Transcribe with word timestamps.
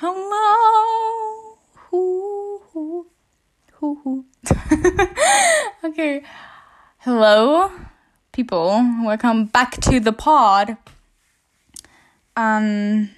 Hello. 0.00 1.58
Okay. 5.84 6.22
Hello, 7.00 7.70
people. 8.32 8.82
Welcome 9.04 9.48
back 9.52 9.72
to 9.82 10.00
the 10.00 10.12
pod. 10.12 10.78
Ähm, 12.34 13.10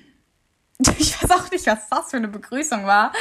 ich 0.99 1.23
weiß 1.23 1.31
auch 1.31 1.49
nicht, 1.53 1.65
was 1.69 1.89
das 1.89 2.11
für 2.11 2.17
eine 2.17 2.27
Begrüßung 2.27 2.85
war. 2.85 3.13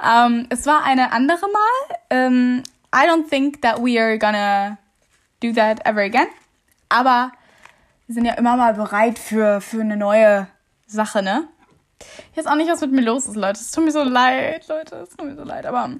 Ähm, 0.00 0.46
es 0.50 0.66
war 0.66 0.84
eine 0.84 1.10
andere 1.10 1.46
Mal. 1.48 1.96
Ähm, 2.10 2.62
I 2.94 3.08
don't 3.08 3.28
think 3.28 3.60
that 3.62 3.78
we 3.78 4.00
are 4.00 4.18
gonna 4.18 4.78
do 5.42 5.52
that 5.52 5.84
ever 5.84 6.02
again. 6.02 6.28
Aber 6.88 7.32
wir 8.06 8.14
sind 8.14 8.24
ja 8.24 8.34
immer 8.34 8.56
mal 8.56 8.74
bereit 8.74 9.18
für, 9.18 9.60
für 9.60 9.80
eine 9.80 9.96
neue 9.96 10.46
Sache, 10.86 11.24
ne? 11.24 11.48
Ich 12.32 12.38
weiß 12.38 12.46
auch 12.46 12.54
nicht, 12.54 12.70
was 12.70 12.80
mit 12.80 12.92
mir 12.92 13.02
los 13.02 13.26
ist, 13.26 13.36
Leute. 13.36 13.60
Es 13.60 13.70
tut 13.70 13.84
mir 13.84 13.90
so 13.90 14.02
leid, 14.02 14.66
Leute. 14.68 14.96
Es 14.96 15.10
tut 15.10 15.26
mir 15.26 15.36
so 15.36 15.44
leid. 15.44 15.66
Aber 15.66 15.90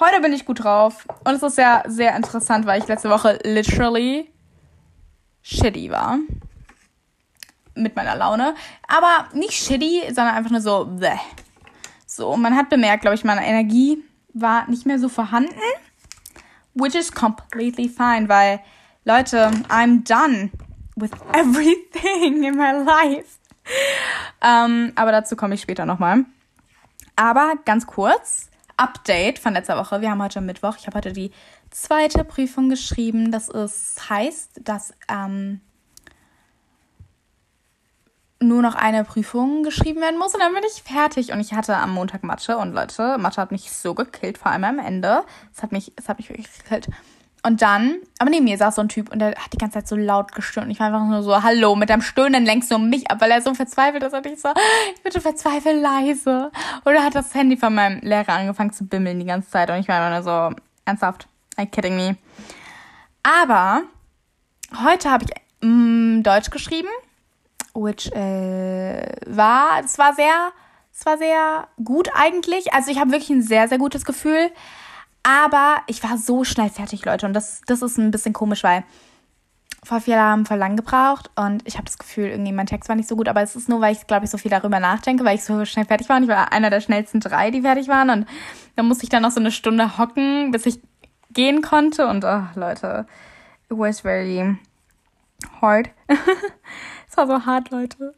heute 0.00 0.20
bin 0.20 0.32
ich 0.32 0.44
gut 0.44 0.62
drauf. 0.64 1.06
Und 1.24 1.34
es 1.34 1.42
ist 1.42 1.58
ja 1.58 1.82
sehr 1.86 2.14
interessant, 2.16 2.66
weil 2.66 2.80
ich 2.80 2.88
letzte 2.88 3.10
Woche 3.10 3.38
literally 3.44 4.30
shitty 5.42 5.90
war. 5.90 6.18
Mit 7.74 7.96
meiner 7.96 8.16
Laune. 8.16 8.54
Aber 8.86 9.28
nicht 9.32 9.54
shitty, 9.54 10.02
sondern 10.08 10.34
einfach 10.34 10.50
nur 10.50 10.60
so, 10.60 10.84
bleh. 10.84 11.18
So, 12.06 12.36
man 12.36 12.56
hat 12.56 12.68
bemerkt, 12.68 13.02
glaube 13.02 13.14
ich, 13.14 13.24
meine 13.24 13.46
Energie 13.46 14.02
war 14.34 14.68
nicht 14.68 14.86
mehr 14.86 14.98
so 14.98 15.08
vorhanden. 15.08 15.54
Which 16.74 16.94
is 16.94 17.12
completely 17.12 17.88
fine, 17.88 18.28
weil, 18.28 18.60
Leute, 19.04 19.50
I'm 19.68 20.04
done 20.06 20.50
with 20.96 21.10
everything 21.32 22.44
in 22.44 22.56
my 22.56 22.72
life. 22.72 23.37
Ähm, 24.42 24.92
aber 24.94 25.12
dazu 25.12 25.36
komme 25.36 25.54
ich 25.54 25.62
später 25.62 25.86
nochmal. 25.86 26.24
Aber 27.16 27.54
ganz 27.64 27.86
kurz, 27.86 28.48
Update 28.76 29.38
von 29.38 29.54
letzter 29.54 29.76
Woche. 29.76 30.00
Wir 30.00 30.10
haben 30.10 30.22
heute 30.22 30.40
Mittwoch. 30.40 30.76
Ich 30.78 30.86
habe 30.86 30.98
heute 30.98 31.12
die 31.12 31.32
zweite 31.70 32.24
Prüfung 32.24 32.68
geschrieben. 32.68 33.32
Das 33.32 33.48
ist, 33.48 34.08
heißt, 34.08 34.60
dass 34.62 34.94
ähm, 35.08 35.60
nur 38.40 38.62
noch 38.62 38.76
eine 38.76 39.04
Prüfung 39.04 39.64
geschrieben 39.64 40.00
werden 40.00 40.18
muss 40.18 40.34
und 40.34 40.40
dann 40.40 40.54
bin 40.54 40.62
ich 40.64 40.82
fertig. 40.82 41.32
Und 41.32 41.40
ich 41.40 41.54
hatte 41.54 41.76
am 41.76 41.92
Montag 41.92 42.22
Mathe 42.22 42.56
und 42.56 42.72
Leute, 42.72 43.18
Mathe 43.18 43.40
hat 43.40 43.50
mich 43.50 43.72
so 43.72 43.94
gekillt, 43.94 44.38
vor 44.38 44.52
allem 44.52 44.64
am 44.64 44.78
Ende. 44.78 45.24
Es 45.54 45.62
hat 45.62 45.72
mich, 45.72 45.92
es 45.96 46.08
hat 46.08 46.18
mich 46.18 46.28
wirklich 46.28 46.46
gekillt. 46.58 46.88
Und 47.42 47.62
dann, 47.62 47.96
aber 48.18 48.30
neben 48.30 48.44
mir 48.44 48.58
saß 48.58 48.74
so 48.74 48.82
ein 48.82 48.88
Typ 48.88 49.12
und 49.12 49.20
der 49.20 49.30
hat 49.30 49.52
die 49.52 49.58
ganze 49.58 49.74
Zeit 49.74 49.88
so 49.88 49.96
laut 49.96 50.32
gestöhnt. 50.32 50.66
Und 50.66 50.72
ich 50.72 50.80
war 50.80 50.88
einfach 50.88 51.04
nur 51.06 51.22
so, 51.22 51.42
hallo, 51.42 51.76
mit 51.76 51.88
deinem 51.88 52.02
Stöhnen 52.02 52.44
lenkst 52.44 52.70
du 52.70 52.74
um 52.74 52.90
mich 52.90 53.10
ab, 53.10 53.20
weil 53.20 53.30
er 53.30 53.40
so 53.40 53.54
verzweifelt 53.54 54.02
ist. 54.02 54.12
Und 54.12 54.26
ich 54.26 54.40
so, 54.40 54.48
ich 54.94 55.02
bitte 55.02 55.20
verzweifelt 55.20 55.80
leise. 55.80 56.50
Oder 56.84 57.04
hat 57.04 57.14
das 57.14 57.34
Handy 57.34 57.56
von 57.56 57.74
meinem 57.74 58.00
Lehrer 58.00 58.32
angefangen 58.32 58.72
zu 58.72 58.84
bimmeln 58.86 59.20
die 59.20 59.26
ganze 59.26 59.50
Zeit. 59.50 59.70
Und 59.70 59.76
ich 59.76 59.88
war 59.88 60.00
einfach 60.00 60.24
nur 60.24 60.50
so, 60.50 60.56
ernsthaft, 60.84 61.28
are 61.56 61.64
you 61.64 61.70
kidding 61.70 61.96
me? 61.96 62.16
Aber 63.22 63.82
heute 64.84 65.10
habe 65.10 65.24
ich 65.24 65.30
mm, 65.66 66.22
Deutsch 66.22 66.50
geschrieben, 66.50 66.88
which 67.74 68.10
äh, 68.12 69.12
war, 69.26 69.80
es 69.84 69.96
war 69.98 70.14
sehr, 70.14 70.52
es 70.92 71.06
war 71.06 71.18
sehr 71.18 71.68
gut 71.84 72.10
eigentlich. 72.14 72.72
Also 72.72 72.90
ich 72.90 72.98
habe 72.98 73.12
wirklich 73.12 73.30
ein 73.30 73.42
sehr, 73.42 73.68
sehr 73.68 73.78
gutes 73.78 74.04
Gefühl. 74.04 74.50
Aber 75.28 75.82
ich 75.88 76.02
war 76.02 76.16
so 76.16 76.42
schnell 76.42 76.70
fertig, 76.70 77.04
Leute. 77.04 77.26
Und 77.26 77.34
das, 77.34 77.60
das 77.66 77.82
ist 77.82 77.98
ein 77.98 78.10
bisschen 78.10 78.32
komisch, 78.32 78.64
weil 78.64 78.82
voll 79.84 80.00
viele 80.00 80.20
haben 80.20 80.46
voll 80.46 80.56
lang 80.56 80.74
gebraucht 80.76 81.30
und 81.36 81.66
ich 81.66 81.74
habe 81.74 81.84
das 81.84 81.98
Gefühl, 81.98 82.28
irgendwie 82.28 82.52
mein 82.52 82.66
Text 82.66 82.88
war 82.88 82.96
nicht 82.96 83.08
so 83.08 83.14
gut, 83.14 83.28
aber 83.28 83.42
es 83.42 83.54
ist 83.54 83.68
nur, 83.68 83.80
weil 83.80 83.92
ich, 83.92 84.06
glaube 84.06 84.24
ich, 84.24 84.30
so 84.30 84.38
viel 84.38 84.50
darüber 84.50 84.80
nachdenke, 84.80 85.24
weil 85.24 85.36
ich 85.36 85.44
so 85.44 85.64
schnell 85.66 85.84
fertig 85.84 86.08
war 86.08 86.16
und 86.16 86.24
ich 86.24 86.28
war 86.28 86.52
einer 86.52 86.70
der 86.70 86.80
schnellsten 86.80 87.20
drei, 87.20 87.50
die 87.50 87.60
fertig 87.60 87.88
waren 87.88 88.10
und 88.10 88.26
dann 88.74 88.88
musste 88.88 89.04
ich 89.04 89.10
dann 89.10 89.22
noch 89.22 89.30
so 89.30 89.38
eine 89.38 89.52
Stunde 89.52 89.96
hocken, 89.96 90.50
bis 90.50 90.66
ich 90.66 90.80
gehen 91.30 91.62
konnte 91.62 92.08
und, 92.08 92.24
oh, 92.24 92.42
Leute, 92.54 93.06
it 93.70 93.78
was 93.78 94.00
very 94.00 94.56
hard. 95.60 95.90
es 97.08 97.16
war 97.16 97.26
so 97.26 97.46
hart, 97.46 97.70
Leute. 97.70 98.14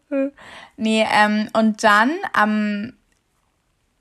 nee, 0.77 1.07
ähm, 1.13 1.49
und 1.53 1.85
dann 1.85 2.13
am, 2.33 2.95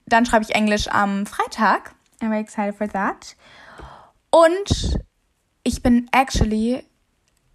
dann 0.06 0.26
schreibe 0.26 0.46
ich 0.46 0.56
Englisch 0.56 0.88
am 0.88 1.26
Freitag 1.26 1.94
I'm 2.22 2.30
very 2.30 2.42
excited 2.42 2.76
for 2.76 2.88
that. 2.90 3.36
Und 4.32 5.00
ich 5.64 5.82
bin 5.82 6.08
actually, 6.12 6.84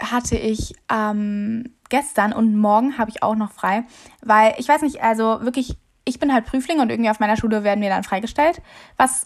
hatte 0.01 0.37
ich 0.37 0.75
ähm, 0.91 1.75
gestern 1.89 2.33
und 2.33 2.57
morgen 2.57 2.99
habe 2.99 3.11
ich 3.11 3.23
auch 3.23 3.37
noch 3.37 3.53
frei, 3.53 3.85
weil 4.23 4.55
ich 4.59 4.69
weiß 4.69 4.83
nicht, 4.83 5.03
also 5.03 5.43
wirklich, 5.43 5.77
ich 6.05 6.19
bin 6.19 6.33
halt 6.33 6.47
Prüfling 6.47 6.81
und 6.81 6.91
irgendwie 6.91 7.11
auf 7.11 7.21
meiner 7.21 7.37
Schule 7.37 7.65
werden 7.65 7.83
wir 7.83 7.91
dann 7.91 8.05
freigestellt, 8.05 8.61
was 8.97 9.25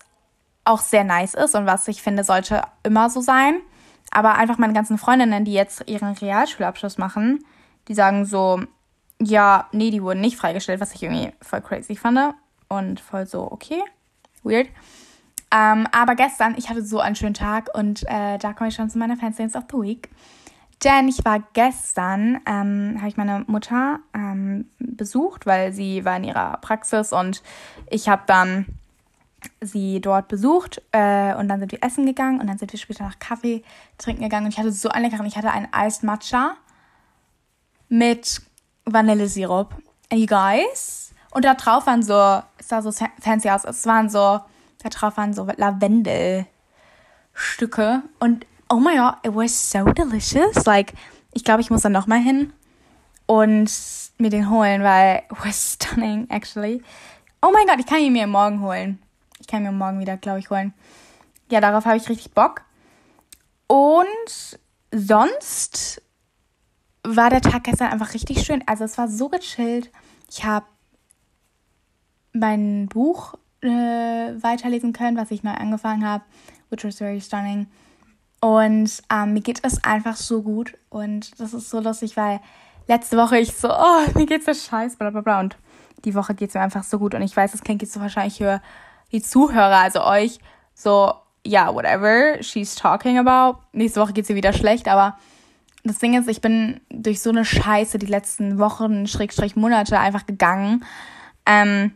auch 0.65 0.81
sehr 0.81 1.04
nice 1.04 1.34
ist 1.34 1.55
und 1.55 1.66
was 1.66 1.88
ich 1.88 2.03
finde, 2.03 2.25
sollte 2.25 2.62
immer 2.82 3.09
so 3.10 3.20
sein. 3.20 3.60
Aber 4.10 4.34
einfach 4.34 4.59
meine 4.59 4.72
ganzen 4.72 4.99
Freundinnen, 4.99 5.44
die 5.44 5.53
jetzt 5.53 5.88
ihren 5.88 6.15
Realschulabschluss 6.15 6.99
machen, 6.99 7.44
die 7.88 7.94
sagen 7.94 8.25
so, 8.25 8.62
ja, 9.20 9.69
nee, 9.72 9.91
die 9.91 10.03
wurden 10.03 10.20
nicht 10.20 10.37
freigestellt, 10.37 10.81
was 10.81 10.94
ich 10.94 11.03
irgendwie 11.03 11.32
voll 11.43 11.60
crazy 11.60 11.97
fand 11.97 12.34
und 12.69 13.00
voll 13.00 13.26
so, 13.26 13.50
okay, 13.50 13.82
weird. 14.43 14.69
Ähm, 15.50 15.86
aber 15.92 16.14
gestern, 16.14 16.54
ich 16.59 16.69
hatte 16.69 16.84
so 16.84 17.00
einen 17.00 17.16
schönen 17.16 17.34
Tag 17.34 17.70
und 17.75 18.03
äh, 18.06 18.38
da 18.38 18.53
komme 18.53 18.69
ich 18.69 18.75
schon 18.75 18.91
zu 18.91 18.98
meiner 18.98 19.16
Fanstance 19.16 19.56
of 19.56 19.64
the 19.70 19.78
Week. 19.78 20.10
Denn 20.84 21.09
ich 21.09 21.25
war 21.25 21.42
gestern, 21.54 22.41
ähm, 22.47 22.97
habe 22.98 23.09
ich 23.09 23.16
meine 23.16 23.44
Mutter 23.48 23.98
ähm, 24.14 24.66
besucht, 24.78 25.44
weil 25.44 25.72
sie 25.72 26.04
war 26.04 26.16
in 26.16 26.25
ihrer 26.25 26.58
Praxis 26.58 27.12
und 27.12 27.42
ich 27.91 28.08
habe 28.08 28.22
dann 28.26 28.66
sie 29.60 30.00
dort 30.00 30.28
besucht 30.28 30.82
äh, 30.92 31.34
und 31.34 31.48
dann 31.48 31.60
sind 31.60 31.72
wir 31.72 31.82
essen 31.82 32.06
gegangen 32.06 32.41
und 32.41 32.47
dann 32.48 32.58
sind 32.58 32.72
wir 32.72 32.78
später 32.78 33.04
nach 33.04 33.19
Kaffee 33.19 33.62
trinken 33.97 34.22
gegangen 34.22 34.47
und 34.47 34.53
ich 34.53 34.58
hatte 34.58 34.72
so 34.72 34.88
einen 34.88 35.04
leckeren, 35.04 35.26
ich 35.26 35.37
hatte 35.37 35.50
einen 35.50 35.69
Iced 35.75 36.03
Matcha 36.03 36.54
mit 37.88 38.42
Vanillesirup. 38.84 39.75
You 40.12 40.26
guys? 40.26 41.12
Und 41.32 41.44
da 41.44 41.54
drauf 41.54 41.87
waren 41.87 42.03
so, 42.03 42.42
es 42.58 42.69
sah 42.69 42.82
so 42.82 42.92
fancy 42.92 43.50
aus, 43.50 43.64
es 43.64 43.84
waren 43.87 44.08
so 44.08 44.41
da 44.78 44.88
drauf 44.88 45.16
waren 45.16 45.34
so 45.34 45.48
Lavendelstücke. 45.56 48.02
Und 48.18 48.46
oh 48.68 48.76
my 48.76 48.96
god, 48.96 49.14
it 49.24 49.34
was 49.34 49.70
so 49.70 49.84
delicious. 49.84 50.64
Like, 50.66 50.94
ich 51.32 51.44
glaube, 51.44 51.60
ich 51.60 51.70
muss 51.70 51.82
dann 51.82 51.92
nochmal 51.92 52.20
hin 52.20 52.52
und 53.26 53.70
mir 54.18 54.30
den 54.30 54.50
holen, 54.50 54.82
weil 54.82 55.22
it 55.30 55.44
was 55.44 55.74
stunning, 55.74 56.28
actually. 56.30 56.82
Oh 57.42 57.50
mein 57.52 57.66
Gott, 57.66 57.78
ich 57.78 57.86
kann 57.86 58.00
ihn 58.00 58.12
mir 58.12 58.26
morgen 58.26 58.60
holen. 58.60 59.00
Ich 59.40 59.46
kann 59.46 59.60
ihn 59.60 59.70
mir 59.70 59.72
morgen 59.72 60.00
wieder, 60.00 60.16
glaube 60.16 60.40
ich, 60.40 60.50
holen. 60.50 60.74
Ja, 61.50 61.60
darauf 61.60 61.84
habe 61.84 61.96
ich 61.96 62.08
richtig 62.08 62.32
Bock. 62.32 62.62
Und 63.66 64.58
sonst 64.92 66.02
war 67.04 67.30
der 67.30 67.40
Tag 67.40 67.64
gestern 67.64 67.92
einfach 67.92 68.14
richtig 68.14 68.44
schön. 68.44 68.62
Also 68.66 68.84
es 68.84 68.98
war 68.98 69.08
so 69.08 69.28
gechillt. 69.28 69.90
Ich 70.30 70.44
habe 70.44 70.66
mein 72.32 72.88
Buch 72.88 73.34
äh, 73.62 73.69
weiterlesen 74.42 74.92
können, 74.92 75.16
was 75.16 75.30
ich 75.30 75.42
neu 75.42 75.52
angefangen 75.52 76.06
habe, 76.06 76.24
which 76.70 76.84
was 76.84 76.98
very 76.98 77.20
stunning. 77.20 77.66
Und 78.41 79.02
ähm, 79.12 79.32
mir 79.32 79.41
geht 79.41 79.60
es 79.62 79.82
einfach 79.82 80.16
so 80.16 80.42
gut 80.42 80.74
und 80.91 81.41
das 81.41 81.54
ist 81.54 81.70
so 81.70 81.80
lustig, 81.80 82.16
weil 82.16 82.41
letzte 82.86 83.16
Woche 83.16 83.38
ich 83.38 83.52
so, 83.52 83.69
oh, 83.70 84.00
mir 84.14 84.26
geht's 84.26 84.46
so 84.46 84.54
scheiße, 84.54 84.96
bla 84.96 85.10
bla 85.10 85.22
bla. 85.22 85.41
Und 85.41 85.56
die 86.04 86.14
Woche 86.14 86.34
geht's 86.34 86.54
mir 86.54 86.60
einfach 86.60 86.84
so 86.84 86.98
gut 86.98 87.14
und 87.14 87.22
ich 87.22 87.36
weiß, 87.36 87.52
das 87.52 87.62
klingt 87.62 87.82
jetzt 87.82 87.92
so 87.92 88.00
wahrscheinlich 88.00 88.38
für 88.38 88.60
die 89.10 89.22
Zuhörer, 89.22 89.78
also 89.78 90.04
euch, 90.04 90.38
so, 90.75 91.12
ja, 91.44 91.64
yeah, 91.64 91.75
whatever 91.75 92.42
she's 92.42 92.76
talking 92.76 93.19
about. 93.19 93.58
Nächste 93.72 94.00
Woche 94.00 94.12
geht's 94.12 94.30
ihr 94.30 94.36
wieder 94.36 94.52
schlecht, 94.52 94.86
aber 94.86 95.16
das 95.82 95.98
Ding 95.98 96.19
ist, 96.19 96.28
ich 96.28 96.40
bin 96.40 96.81
durch 96.90 97.20
so 97.20 97.31
eine 97.31 97.44
Scheiße 97.44 97.99
die 97.99 98.06
letzten 98.06 98.58
Wochen, 98.58 99.06
Schrägstrich 99.06 99.56
Monate 99.56 99.99
einfach 99.99 100.26
gegangen. 100.26 100.84
Ähm, 101.46 101.93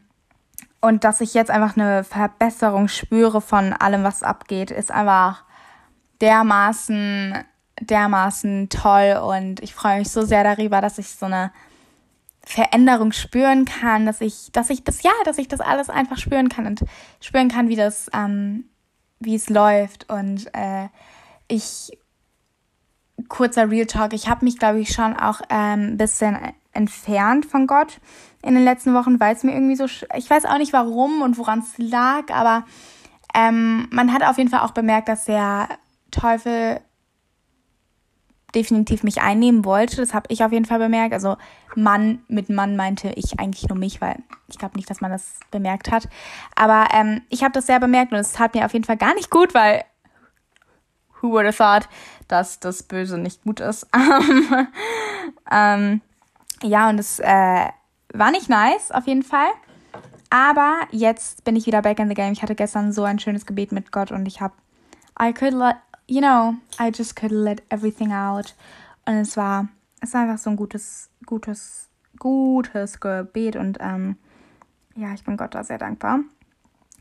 und 0.82 1.04
dass 1.04 1.20
ich 1.20 1.32
jetzt 1.32 1.50
einfach 1.50 1.76
eine 1.76 2.02
Verbesserung 2.02 2.88
spüre 2.88 3.40
von 3.40 3.72
allem, 3.72 4.02
was 4.02 4.24
abgeht, 4.24 4.72
ist 4.72 4.90
einfach 4.90 5.44
dermaßen, 6.20 7.38
dermaßen 7.80 8.68
toll. 8.68 9.16
Und 9.24 9.62
ich 9.62 9.74
freue 9.74 10.00
mich 10.00 10.10
so 10.10 10.22
sehr 10.22 10.42
darüber, 10.42 10.80
dass 10.80 10.98
ich 10.98 11.08
so 11.08 11.26
eine 11.26 11.52
Veränderung 12.44 13.12
spüren 13.12 13.64
kann, 13.64 14.06
dass 14.06 14.20
ich, 14.20 14.50
dass 14.50 14.70
ich 14.70 14.82
das, 14.82 15.04
ja, 15.04 15.12
dass 15.24 15.38
ich 15.38 15.46
das 15.46 15.60
alles 15.60 15.88
einfach 15.88 16.18
spüren 16.18 16.48
kann 16.48 16.66
und 16.66 16.84
spüren 17.20 17.48
kann, 17.48 17.68
wie 17.68 17.76
das, 17.76 18.10
ähm, 18.12 18.64
wie 19.20 19.36
es 19.36 19.48
läuft. 19.48 20.10
Und 20.10 20.52
äh, 20.52 20.88
ich, 21.46 21.96
kurzer 23.28 23.70
Real 23.70 23.86
Talk, 23.86 24.14
ich 24.14 24.28
habe 24.28 24.44
mich, 24.44 24.58
glaube 24.58 24.80
ich, 24.80 24.92
schon 24.92 25.16
auch 25.16 25.42
ein 25.48 25.90
ähm, 25.90 25.96
bisschen 25.96 26.36
entfernt 26.72 27.46
von 27.46 27.66
Gott 27.66 28.00
in 28.42 28.54
den 28.54 28.64
letzten 28.64 28.94
Wochen, 28.94 29.20
weil 29.20 29.34
es 29.34 29.44
mir 29.44 29.52
irgendwie 29.52 29.76
so, 29.76 29.84
ich 29.84 30.28
weiß 30.28 30.44
auch 30.46 30.58
nicht 30.58 30.72
warum 30.72 31.22
und 31.22 31.38
woran 31.38 31.60
es 31.60 31.78
lag, 31.78 32.30
aber 32.32 32.64
ähm, 33.34 33.88
man 33.90 34.12
hat 34.12 34.22
auf 34.22 34.38
jeden 34.38 34.50
Fall 34.50 34.60
auch 34.60 34.72
bemerkt, 34.72 35.08
dass 35.08 35.24
der 35.24 35.68
Teufel 36.10 36.80
definitiv 38.54 39.02
mich 39.02 39.22
einnehmen 39.22 39.64
wollte. 39.64 39.96
Das 39.96 40.14
habe 40.14 40.26
ich 40.28 40.44
auf 40.44 40.52
jeden 40.52 40.66
Fall 40.66 40.78
bemerkt. 40.78 41.14
Also 41.14 41.36
Mann 41.74 42.22
mit 42.28 42.50
Mann 42.50 42.76
meinte 42.76 43.12
ich 43.16 43.38
eigentlich 43.40 43.68
nur 43.68 43.78
mich, 43.78 44.00
weil 44.00 44.16
ich 44.48 44.58
glaube 44.58 44.76
nicht, 44.76 44.90
dass 44.90 45.00
man 45.00 45.10
das 45.10 45.38
bemerkt 45.50 45.90
hat. 45.90 46.08
Aber 46.54 46.88
ähm, 46.92 47.22
ich 47.30 47.42
habe 47.42 47.52
das 47.52 47.66
sehr 47.66 47.80
bemerkt 47.80 48.12
und 48.12 48.18
es 48.18 48.32
tat 48.32 48.54
mir 48.54 48.66
auf 48.66 48.72
jeden 48.72 48.84
Fall 48.84 48.98
gar 48.98 49.14
nicht 49.14 49.30
gut, 49.30 49.54
weil 49.54 49.84
who 51.20 51.30
would 51.30 51.46
have 51.46 51.56
thought, 51.56 51.88
dass 52.28 52.60
das 52.60 52.82
Böse 52.82 53.16
nicht 53.16 53.42
gut 53.44 53.60
ist. 53.60 53.86
ähm, 55.50 56.02
ja, 56.62 56.88
und 56.88 56.98
es 56.98 57.18
äh, 57.18 57.68
war 58.12 58.30
nicht 58.30 58.48
nice, 58.48 58.90
auf 58.90 59.06
jeden 59.06 59.22
Fall. 59.22 59.48
Aber 60.30 60.80
jetzt 60.90 61.44
bin 61.44 61.56
ich 61.56 61.66
wieder 61.66 61.82
back 61.82 61.98
in 61.98 62.08
the 62.08 62.14
game. 62.14 62.32
Ich 62.32 62.42
hatte 62.42 62.54
gestern 62.54 62.92
so 62.92 63.04
ein 63.04 63.18
schönes 63.18 63.44
Gebet 63.44 63.72
mit 63.72 63.92
Gott 63.92 64.10
und 64.10 64.26
ich 64.26 64.40
habe, 64.40 64.54
I 65.20 65.32
could 65.32 65.52
let, 65.52 65.76
you 66.06 66.20
know, 66.20 66.54
I 66.80 66.90
just 66.94 67.16
could 67.16 67.32
let 67.32 67.62
everything 67.70 68.12
out. 68.12 68.54
Und 69.04 69.16
es 69.16 69.36
war, 69.36 69.68
es 70.00 70.14
war 70.14 70.22
einfach 70.22 70.38
so 70.38 70.48
ein 70.48 70.56
gutes, 70.56 71.10
gutes, 71.26 71.90
gutes 72.18 72.98
Gebet 73.00 73.56
und 73.56 73.78
ähm, 73.80 74.16
ja, 74.94 75.12
ich 75.12 75.24
bin 75.24 75.36
Gott 75.36 75.54
da 75.54 75.64
sehr 75.64 75.78
dankbar, 75.78 76.20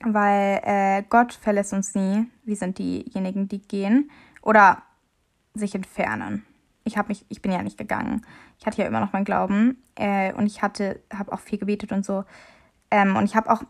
weil 0.03 0.59
äh, 0.63 1.03
Gott 1.09 1.33
verlässt 1.33 1.73
uns 1.73 1.95
nie. 1.95 2.29
Wir 2.43 2.55
sind 2.55 2.79
diejenigen, 2.79 3.47
die 3.47 3.61
gehen 3.61 4.11
oder 4.41 4.81
sich 5.53 5.75
entfernen. 5.75 6.45
Ich 6.83 6.97
habe 6.97 7.09
mich, 7.09 7.25
ich 7.29 7.41
bin 7.41 7.51
ja 7.51 7.61
nicht 7.61 7.77
gegangen. 7.77 8.25
Ich 8.59 8.65
hatte 8.65 8.81
ja 8.81 8.87
immer 8.87 8.99
noch 8.99 9.13
meinen 9.13 9.25
Glauben 9.25 9.81
äh, 9.95 10.33
und 10.33 10.45
ich 10.47 10.61
hatte, 10.61 11.01
habe 11.13 11.31
auch 11.31 11.39
viel 11.39 11.59
gebetet 11.59 11.91
und 11.91 12.05
so. 12.05 12.23
Ähm, 12.89 13.15
und 13.15 13.25
ich 13.25 13.35
habe 13.35 13.51
auch, 13.51 13.63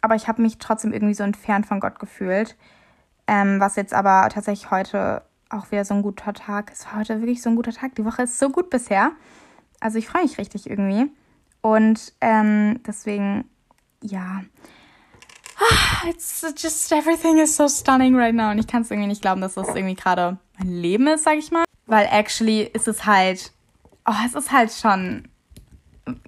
aber 0.00 0.14
ich 0.14 0.28
habe 0.28 0.42
mich 0.42 0.58
trotzdem 0.58 0.92
irgendwie 0.92 1.14
so 1.14 1.24
entfernt 1.24 1.66
von 1.66 1.80
Gott 1.80 1.98
gefühlt. 1.98 2.56
Ähm, 3.26 3.58
was 3.58 3.76
jetzt 3.76 3.92
aber 3.92 4.28
tatsächlich 4.28 4.70
heute 4.70 5.22
auch 5.50 5.70
wieder 5.70 5.84
so 5.84 5.94
ein 5.94 6.02
guter 6.02 6.32
Tag. 6.32 6.72
War 6.86 7.00
heute 7.00 7.20
wirklich 7.20 7.42
so 7.42 7.50
ein 7.50 7.56
guter 7.56 7.72
Tag. 7.72 7.94
Die 7.94 8.04
Woche 8.04 8.22
ist 8.22 8.38
so 8.38 8.50
gut 8.50 8.70
bisher. 8.70 9.12
Also 9.80 9.98
ich 9.98 10.08
freue 10.08 10.22
mich 10.22 10.38
richtig 10.38 10.68
irgendwie. 10.68 11.10
Und 11.60 12.12
ähm, 12.20 12.80
deswegen, 12.86 13.44
ja. 14.02 14.42
Ah, 15.58 16.08
it's 16.08 16.44
just 16.56 16.92
everything 16.92 17.38
is 17.38 17.56
so 17.56 17.68
stunning 17.68 18.14
right 18.14 18.34
now. 18.34 18.50
Und 18.50 18.58
ich 18.58 18.66
kann 18.66 18.82
es 18.82 18.90
irgendwie 18.90 19.08
nicht 19.08 19.22
glauben, 19.22 19.40
dass 19.40 19.54
das 19.54 19.68
irgendwie 19.68 19.94
gerade 19.94 20.38
mein 20.58 20.68
Leben 20.68 21.06
ist, 21.06 21.24
sag 21.24 21.36
ich 21.36 21.50
mal. 21.50 21.65
Weil 21.86 22.06
actually 22.10 22.62
ist 22.62 22.88
es 22.88 23.06
halt, 23.06 23.52
oh, 24.06 24.14
es 24.26 24.34
ist 24.34 24.52
halt 24.52 24.72
schon, 24.72 25.28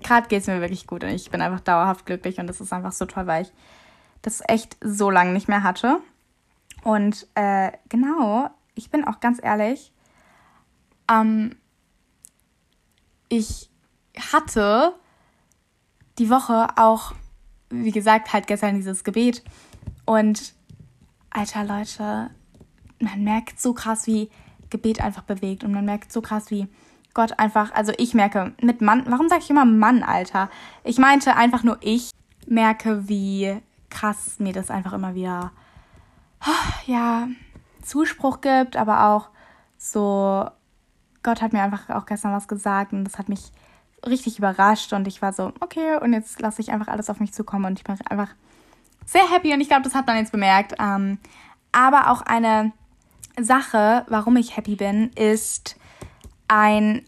gerade 0.03 0.29
geht 0.29 0.43
es 0.43 0.47
mir 0.47 0.61
wirklich 0.61 0.87
gut 0.87 1.05
und 1.05 1.11
ich 1.11 1.31
bin 1.31 1.43
einfach 1.43 1.61
dauerhaft 1.61 2.07
glücklich 2.07 2.39
und 2.39 2.47
das 2.47 2.61
ist 2.61 2.73
einfach 2.73 2.93
so 2.93 3.07
toll, 3.07 3.27
weil 3.27 3.43
ich 3.43 3.53
das 4.23 4.43
echt 4.47 4.77
so 4.81 5.11
lange 5.11 5.33
nicht 5.33 5.49
mehr 5.49 5.63
hatte. 5.63 6.01
Und 6.83 7.27
äh, 7.35 7.73
genau, 7.89 8.51
ich 8.75 8.91
bin 8.91 9.05
auch 9.05 9.21
ganz 9.21 9.41
ehrlich, 9.43 9.93
ähm, 11.11 11.57
ich 13.29 13.71
hatte 14.33 14.95
die 16.19 16.31
Woche 16.31 16.69
auch, 16.77 17.15
wie 17.71 17.93
gesagt, 17.93 18.33
halt 18.33 18.47
gestern 18.47 18.77
dieses 18.77 19.05
Gebet. 19.05 19.45
Und 20.05 20.55
alter 21.31 21.65
Leute, 21.65 22.31
man 22.99 23.23
merkt 23.23 23.61
so 23.61 23.75
krass, 23.75 24.07
wie 24.07 24.31
Gebet 24.71 25.01
einfach 25.01 25.23
bewegt. 25.23 25.65
Und 25.65 25.73
man 25.73 25.85
merkt 25.85 26.13
so 26.13 26.21
krass, 26.21 26.51
wie 26.51 26.69
Gott 27.15 27.39
einfach, 27.39 27.73
also 27.73 27.93
ich 27.99 28.15
merke 28.15 28.53
mit 28.61 28.81
Mann, 28.81 29.05
warum 29.09 29.29
sage 29.29 29.43
ich 29.43 29.51
immer 29.51 29.65
Mann, 29.65 30.03
Alter? 30.03 30.51
Ich 30.85 30.99
meinte 30.99 31.37
einfach 31.37 31.65
nur, 31.65 31.79
ich 31.81 32.11
merke, 32.47 33.09
wie 33.09 33.61
krass 33.91 34.39
mir 34.39 34.53
das 34.53 34.71
einfach 34.71 34.93
immer 34.93 35.15
wieder, 35.15 35.53
ja, 36.87 37.29
Zuspruch 37.83 38.41
gibt, 38.41 38.77
aber 38.77 39.07
auch 39.07 39.31
so, 39.79 40.49
Gott 41.23 41.43
hat 41.43 41.53
mir 41.53 41.63
einfach 41.63 41.89
auch 41.91 42.07
gestern 42.07 42.33
was 42.33 42.49
gesagt 42.49 42.93
und 42.93 43.05
das 43.05 43.19
hat 43.19 43.29
mich 43.29 43.51
richtig 44.07 44.39
überrascht 44.39 44.93
und 44.93 45.09
ich 45.09 45.23
war 45.23 45.33
so, 45.33 45.53
okay, 45.61 45.97
und 46.01 46.13
jetzt 46.13 46.41
lasse 46.41 46.61
ich 46.61 46.71
einfach 46.71 46.89
alles 46.89 47.11
auf 47.11 47.21
mich 47.21 47.33
zukommen 47.33 47.65
und 47.65 47.79
ich 47.79 47.85
bin 47.85 47.99
einfach 48.09 48.35
sehr 49.05 49.29
happy 49.31 49.53
und 49.53 49.61
ich 49.61 49.69
glaube, 49.69 49.83
das 49.83 49.95
hat 49.95 50.07
man 50.07 50.19
jetzt 50.19 50.33
bemerkt. 50.33 50.75
Ähm, 50.79 51.19
aber 51.73 52.11
auch 52.11 52.23
eine 52.23 52.73
Sache, 53.45 54.05
warum 54.09 54.37
ich 54.37 54.57
happy 54.57 54.77
bin, 54.77 55.11
ist 55.13 55.77
ein, 56.49 57.05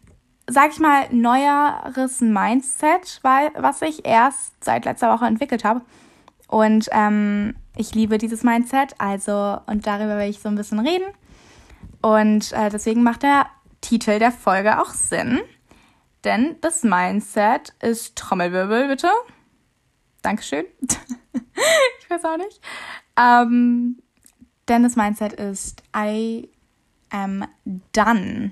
sag 0.48 0.70
ich 0.70 0.78
mal, 0.78 1.06
neueres 1.10 2.20
Mindset, 2.20 3.20
weil, 3.22 3.50
was 3.56 3.82
ich 3.82 4.06
erst 4.06 4.64
seit 4.64 4.84
letzter 4.84 5.12
Woche 5.12 5.26
entwickelt 5.26 5.64
habe. 5.64 5.82
Und 6.48 6.88
ähm, 6.92 7.54
ich 7.76 7.94
liebe 7.94 8.18
dieses 8.18 8.42
Mindset, 8.42 8.94
also, 8.98 9.58
und 9.66 9.86
darüber 9.86 10.16
werde 10.16 10.30
ich 10.30 10.40
so 10.40 10.48
ein 10.48 10.56
bisschen 10.56 10.80
reden. 10.80 11.06
Und 12.02 12.52
äh, 12.52 12.70
deswegen 12.70 13.02
macht 13.02 13.22
der 13.22 13.46
Titel 13.80 14.18
der 14.18 14.32
Folge 14.32 14.80
auch 14.80 14.90
Sinn. 14.90 15.40
Denn 16.24 16.56
das 16.60 16.82
Mindset 16.82 17.74
ist 17.80 18.16
Trommelwirbel, 18.16 18.88
bitte. 18.88 19.08
Dankeschön. 20.22 20.64
ich 20.82 22.10
weiß 22.10 22.24
auch 22.24 22.36
nicht. 22.36 22.60
Ähm, 23.16 24.02
denn 24.70 24.84
das 24.84 24.96
Mindset 24.96 25.34
ist 25.34 25.82
I 25.94 26.48
am 27.10 27.44
done. 27.92 28.50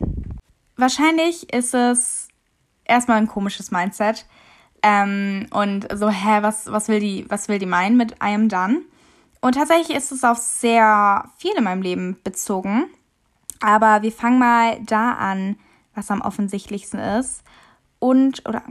Wahrscheinlich 0.76 1.52
ist 1.52 1.74
es 1.74 2.28
erstmal 2.84 3.18
ein 3.18 3.28
komisches 3.28 3.70
Mindset. 3.70 4.26
Ähm, 4.82 5.46
und 5.50 5.88
so, 5.94 6.08
hä, 6.08 6.38
was, 6.42 6.70
was, 6.70 6.88
will 6.88 7.00
die, 7.00 7.24
was 7.28 7.48
will 7.48 7.58
die 7.58 7.66
meinen 7.66 7.96
mit 7.96 8.12
I 8.22 8.34
am 8.34 8.48
done? 8.48 8.82
Und 9.40 9.54
tatsächlich 9.54 9.96
ist 9.96 10.12
es 10.12 10.24
auf 10.24 10.38
sehr 10.38 11.30
viel 11.36 11.52
in 11.56 11.64
meinem 11.64 11.82
Leben 11.82 12.18
bezogen. 12.22 12.86
Aber 13.60 14.02
wir 14.02 14.12
fangen 14.12 14.38
mal 14.38 14.78
da 14.84 15.12
an, 15.12 15.56
was 15.94 16.10
am 16.10 16.20
offensichtlichsten 16.20 16.98
ist. 16.98 17.42
Und, 18.00 18.48
oder, 18.48 18.62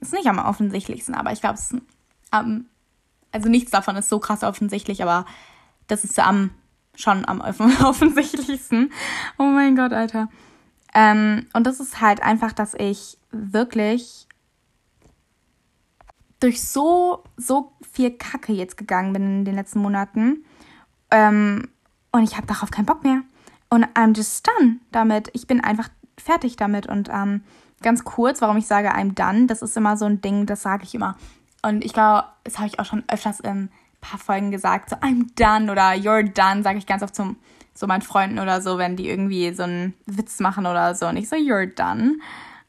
ist 0.00 0.12
nicht 0.12 0.26
am 0.26 0.38
offensichtlichsten, 0.38 1.14
aber 1.14 1.32
ich 1.32 1.40
glaube, 1.40 1.54
es 1.54 1.72
ist 1.72 1.82
am, 2.30 2.66
also 3.32 3.48
nichts 3.48 3.72
davon 3.72 3.96
ist 3.96 4.08
so 4.08 4.20
krass 4.20 4.44
offensichtlich, 4.44 5.02
aber 5.02 5.26
das 5.88 6.04
ist 6.04 6.18
am, 6.20 6.50
schon 6.96 7.26
am 7.26 7.40
offensichtlichsten. 7.84 8.92
Oh 9.38 9.44
mein 9.44 9.76
Gott, 9.76 9.92
Alter. 9.92 10.28
Ähm, 10.94 11.46
und 11.52 11.66
das 11.66 11.80
ist 11.80 12.00
halt 12.00 12.22
einfach, 12.22 12.52
dass 12.52 12.74
ich 12.74 13.18
wirklich 13.30 14.26
durch 16.40 16.62
so, 16.62 17.24
so 17.36 17.72
viel 17.92 18.10
Kacke 18.10 18.52
jetzt 18.52 18.76
gegangen 18.76 19.12
bin 19.12 19.22
in 19.22 19.44
den 19.44 19.54
letzten 19.54 19.80
Monaten. 19.80 20.44
Ähm, 21.10 21.68
und 22.12 22.24
ich 22.24 22.36
habe 22.36 22.46
darauf 22.46 22.70
keinen 22.70 22.86
Bock 22.86 23.04
mehr. 23.04 23.22
Und 23.68 23.84
I'm 23.94 24.16
just 24.16 24.46
done 24.46 24.78
damit. 24.92 25.30
Ich 25.32 25.46
bin 25.46 25.60
einfach 25.62 25.88
fertig 26.18 26.56
damit. 26.56 26.86
Und 26.86 27.08
ähm, 27.12 27.42
ganz 27.82 28.04
kurz, 28.04 28.40
warum 28.40 28.56
ich 28.56 28.66
sage 28.66 28.94
I'm 28.94 29.14
done, 29.14 29.46
das 29.46 29.62
ist 29.62 29.76
immer 29.76 29.96
so 29.96 30.04
ein 30.06 30.20
Ding, 30.20 30.46
das 30.46 30.62
sage 30.62 30.84
ich 30.84 30.94
immer. 30.94 31.16
Und 31.62 31.84
ich 31.84 31.92
glaube, 31.92 32.24
das 32.44 32.58
habe 32.58 32.68
ich 32.68 32.78
auch 32.78 32.84
schon 32.84 33.04
öfters 33.08 33.40
ein 33.40 33.70
paar 34.06 34.18
Folgen 34.18 34.50
gesagt. 34.50 34.90
So 34.90 34.96
I'm 34.96 35.26
done 35.36 35.70
oder 35.70 35.90
you're 35.90 36.22
done, 36.22 36.62
sage 36.62 36.78
ich 36.78 36.86
ganz 36.86 37.02
oft 37.02 37.14
zum 37.14 37.36
so 37.74 37.86
meinen 37.86 38.02
Freunden 38.02 38.38
oder 38.38 38.60
so, 38.62 38.78
wenn 38.78 38.96
die 38.96 39.08
irgendwie 39.08 39.52
so 39.52 39.64
einen 39.64 39.94
Witz 40.06 40.40
machen 40.40 40.66
oder 40.66 40.94
so. 40.94 41.06
Und 41.06 41.16
ich 41.16 41.28
so, 41.28 41.36
you're 41.36 41.66
done. 41.66 42.18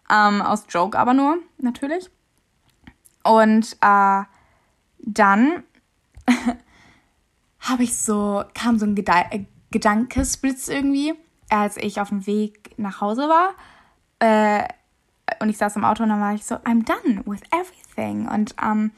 Ähm, 0.10 0.41
aus 0.41 0.65
Joke 0.70 0.98
aber 0.98 1.13
nur, 1.13 1.38
natürlich. 1.60 2.10
Und 3.24 3.77
äh, 3.82 4.24
dann 5.00 5.63
habe 7.60 7.84
ich 7.84 7.98
so, 7.98 8.44
kam 8.53 8.79
so 8.79 8.86
ein 8.86 8.96
Geda 8.96 9.25
äh, 9.32 9.46
Gedankesblitz 9.72 10.70
irgendwie, 10.70 11.13
als 11.50 11.77
ich 11.77 12.00
auf 12.00 12.10
dem 12.10 12.25
Weg 12.25 12.77
nach 12.77 13.01
Hause 13.01 13.29
war. 13.29 13.53
Äh, 14.20 14.67
und 15.41 15.50
ich 15.50 15.58
saß 15.58 15.75
im 15.75 15.84
Auto 15.84 16.03
und 16.03 16.10
dann 16.10 16.22
war 16.22 16.34
ich 16.34 16.46
so, 16.46 16.56
I'm 16.56 16.86
done 16.86 17.24
with 17.25 17.41
everything. 17.51 18.27
Und 18.27 18.56
ähm, 18.62 18.91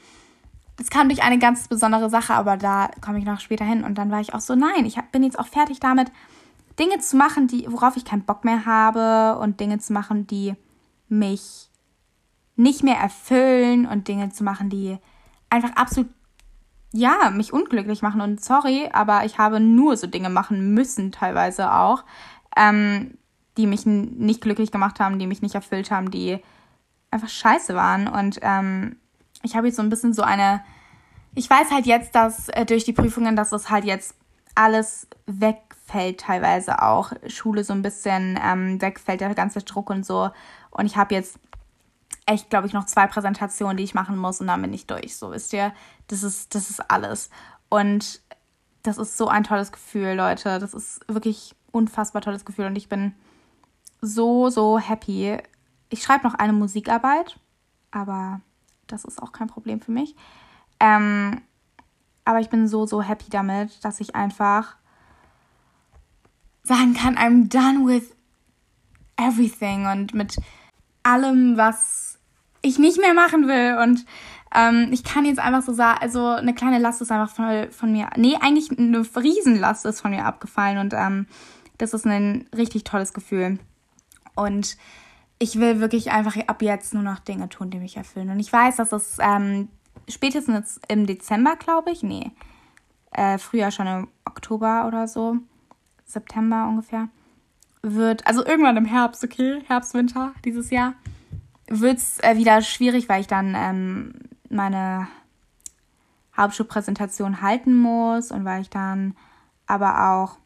das 0.80 0.88
kam 0.88 1.10
durch 1.10 1.22
eine 1.22 1.38
ganz 1.38 1.68
besondere 1.68 2.08
Sache, 2.08 2.32
aber 2.32 2.56
da 2.56 2.90
komme 3.02 3.18
ich 3.18 3.26
noch 3.26 3.38
später 3.38 3.66
hin. 3.66 3.84
Und 3.84 3.98
dann 3.98 4.10
war 4.10 4.20
ich 4.20 4.32
auch 4.32 4.40
so, 4.40 4.54
nein, 4.54 4.86
ich 4.86 4.98
bin 5.12 5.22
jetzt 5.22 5.38
auch 5.38 5.46
fertig 5.46 5.78
damit, 5.78 6.10
Dinge 6.78 6.98
zu 7.00 7.18
machen, 7.18 7.48
die, 7.48 7.66
worauf 7.68 7.98
ich 7.98 8.06
keinen 8.06 8.24
Bock 8.24 8.46
mehr 8.46 8.64
habe 8.64 9.38
und 9.38 9.60
Dinge 9.60 9.78
zu 9.78 9.92
machen, 9.92 10.26
die 10.26 10.54
mich 11.06 11.68
nicht 12.56 12.82
mehr 12.82 12.96
erfüllen 12.96 13.84
und 13.84 14.08
Dinge 14.08 14.30
zu 14.30 14.42
machen, 14.42 14.70
die 14.70 14.96
einfach 15.50 15.76
absolut, 15.76 16.08
ja, 16.92 17.28
mich 17.28 17.52
unglücklich 17.52 18.00
machen. 18.00 18.22
Und 18.22 18.42
sorry, 18.42 18.88
aber 18.90 19.26
ich 19.26 19.36
habe 19.36 19.60
nur 19.60 19.98
so 19.98 20.06
Dinge 20.06 20.30
machen 20.30 20.72
müssen, 20.72 21.12
teilweise 21.12 21.74
auch, 21.74 22.04
ähm, 22.56 23.18
die 23.58 23.66
mich 23.66 23.84
nicht 23.84 24.40
glücklich 24.40 24.72
gemacht 24.72 24.98
haben, 24.98 25.18
die 25.18 25.26
mich 25.26 25.42
nicht 25.42 25.56
erfüllt 25.56 25.90
haben, 25.90 26.10
die 26.10 26.38
einfach 27.10 27.28
scheiße 27.28 27.74
waren. 27.74 28.08
Und 28.08 28.38
ähm, 28.40 28.96
ich 29.42 29.56
habe 29.56 29.66
jetzt 29.68 29.76
so 29.76 29.82
ein 29.82 29.90
bisschen 29.90 30.12
so 30.12 30.22
eine. 30.22 30.62
Ich 31.34 31.48
weiß 31.48 31.70
halt 31.70 31.86
jetzt, 31.86 32.14
dass 32.14 32.48
äh, 32.50 32.66
durch 32.66 32.84
die 32.84 32.92
Prüfungen, 32.92 33.36
dass 33.36 33.50
das 33.50 33.70
halt 33.70 33.84
jetzt 33.84 34.14
alles 34.54 35.06
wegfällt, 35.26 36.20
teilweise 36.20 36.82
auch. 36.82 37.12
Schule 37.28 37.64
so 37.64 37.72
ein 37.72 37.82
bisschen 37.82 38.38
ähm, 38.42 38.80
wegfällt, 38.80 39.20
der 39.20 39.34
ganze 39.34 39.60
Druck 39.60 39.90
und 39.90 40.04
so. 40.04 40.30
Und 40.70 40.86
ich 40.86 40.96
habe 40.96 41.14
jetzt 41.14 41.38
echt, 42.26 42.50
glaube 42.50 42.66
ich, 42.66 42.72
noch 42.72 42.86
zwei 42.86 43.06
Präsentationen, 43.06 43.76
die 43.76 43.84
ich 43.84 43.94
machen 43.94 44.16
muss 44.16 44.40
und 44.40 44.48
dann 44.48 44.62
bin 44.62 44.72
ich 44.72 44.86
durch. 44.86 45.16
So, 45.16 45.30
wisst 45.30 45.52
ihr, 45.52 45.72
das 46.08 46.22
ist, 46.22 46.54
das 46.54 46.70
ist 46.70 46.90
alles. 46.90 47.30
Und 47.68 48.20
das 48.82 48.98
ist 48.98 49.16
so 49.16 49.28
ein 49.28 49.44
tolles 49.44 49.72
Gefühl, 49.72 50.14
Leute. 50.14 50.58
Das 50.58 50.74
ist 50.74 51.00
wirklich 51.08 51.54
unfassbar 51.72 52.22
tolles 52.22 52.44
Gefühl 52.44 52.66
und 52.66 52.76
ich 52.76 52.88
bin 52.88 53.14
so, 54.00 54.50
so 54.50 54.78
happy. 54.78 55.38
Ich 55.88 56.02
schreibe 56.02 56.26
noch 56.26 56.34
eine 56.34 56.52
Musikarbeit, 56.52 57.38
aber 57.90 58.40
das 58.92 59.04
ist 59.04 59.22
auch 59.22 59.32
kein 59.32 59.48
Problem 59.48 59.80
für 59.80 59.92
mich. 59.92 60.14
Ähm, 60.78 61.40
aber 62.24 62.40
ich 62.40 62.50
bin 62.50 62.68
so, 62.68 62.86
so 62.86 63.02
happy 63.02 63.30
damit, 63.30 63.84
dass 63.84 64.00
ich 64.00 64.14
einfach 64.14 64.76
sagen 66.62 66.94
kann, 66.94 67.16
I'm 67.16 67.48
done 67.48 67.86
with 67.86 68.14
everything 69.16 69.86
und 69.86 70.14
mit 70.14 70.36
allem, 71.02 71.56
was 71.56 72.18
ich 72.62 72.78
nicht 72.78 72.98
mehr 72.98 73.14
machen 73.14 73.48
will. 73.48 73.78
Und 73.82 74.04
ähm, 74.54 74.88
ich 74.92 75.04
kann 75.04 75.24
jetzt 75.24 75.38
einfach 75.38 75.62
so 75.62 75.72
sagen, 75.72 75.98
also 76.00 76.26
eine 76.26 76.54
kleine 76.54 76.78
Last 76.78 77.00
ist 77.02 77.12
einfach 77.12 77.34
von, 77.34 77.70
von 77.70 77.92
mir, 77.92 78.10
nee, 78.16 78.36
eigentlich 78.40 78.70
eine 78.76 79.04
Riesenlast 79.16 79.86
ist 79.86 80.00
von 80.00 80.10
mir 80.10 80.24
abgefallen 80.24 80.78
und 80.78 80.92
ähm, 80.94 81.26
das 81.78 81.94
ist 81.94 82.06
ein 82.06 82.48
richtig 82.54 82.84
tolles 82.84 83.12
Gefühl. 83.12 83.58
Und 84.34 84.76
ich 85.40 85.58
will 85.58 85.80
wirklich 85.80 86.12
einfach 86.12 86.36
ab 86.46 86.62
jetzt 86.62 86.94
nur 86.94 87.02
noch 87.02 87.18
Dinge 87.18 87.48
tun, 87.48 87.70
die 87.70 87.78
mich 87.78 87.96
erfüllen. 87.96 88.28
Und 88.28 88.38
ich 88.38 88.52
weiß, 88.52 88.76
dass 88.76 88.92
es 88.92 89.16
ähm, 89.20 89.68
spätestens 90.06 90.80
im 90.86 91.06
Dezember, 91.06 91.56
glaube 91.56 91.90
ich, 91.90 92.02
nee, 92.02 92.30
äh, 93.10 93.38
früher 93.38 93.70
schon 93.70 93.86
im 93.86 94.08
Oktober 94.26 94.84
oder 94.86 95.08
so, 95.08 95.36
September 96.04 96.68
ungefähr, 96.68 97.08
wird, 97.82 98.26
also 98.26 98.44
irgendwann 98.44 98.76
im 98.76 98.84
Herbst, 98.84 99.24
okay, 99.24 99.62
Herbst, 99.66 99.94
Winter 99.94 100.34
dieses 100.44 100.70
Jahr, 100.70 100.92
wird 101.68 101.96
es 101.96 102.18
äh, 102.20 102.36
wieder 102.36 102.60
schwierig, 102.60 103.08
weil 103.08 103.22
ich 103.22 103.26
dann 103.26 103.54
ähm, 103.56 104.12
meine 104.50 105.08
Hauptschulpräsentation 106.36 107.40
halten 107.40 107.74
muss 107.74 108.30
und 108.30 108.44
weil 108.44 108.60
ich 108.60 108.70
dann 108.70 109.16
aber 109.66 110.12
auch 110.12 110.36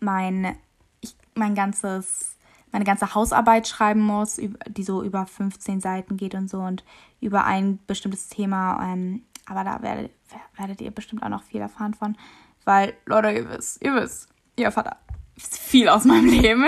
mein, 0.00 0.56
ich, 1.00 1.16
mein 1.34 1.54
ganzes, 1.54 2.33
meine 2.74 2.84
ganze 2.84 3.14
Hausarbeit 3.14 3.68
schreiben 3.68 4.00
muss, 4.00 4.40
die 4.66 4.82
so 4.82 5.04
über 5.04 5.26
15 5.26 5.80
Seiten 5.80 6.16
geht 6.16 6.34
und 6.34 6.50
so 6.50 6.58
und 6.58 6.84
über 7.20 7.44
ein 7.44 7.78
bestimmtes 7.86 8.28
Thema. 8.28 8.82
Ähm, 8.82 9.22
aber 9.46 9.62
da 9.62 9.80
werdet, 9.80 10.10
werdet 10.56 10.80
ihr 10.80 10.90
bestimmt 10.90 11.22
auch 11.22 11.28
noch 11.28 11.44
viel 11.44 11.60
erfahren 11.60 11.94
von, 11.94 12.16
weil, 12.64 12.94
Leute, 13.06 13.30
ihr 13.30 13.48
wisst, 13.48 13.80
ihr 13.80 13.94
wisst, 13.94 14.28
ihr 14.56 14.72
Vater 14.72 14.96
viel 15.38 15.88
aus 15.88 16.04
meinem 16.04 16.26
Leben, 16.42 16.64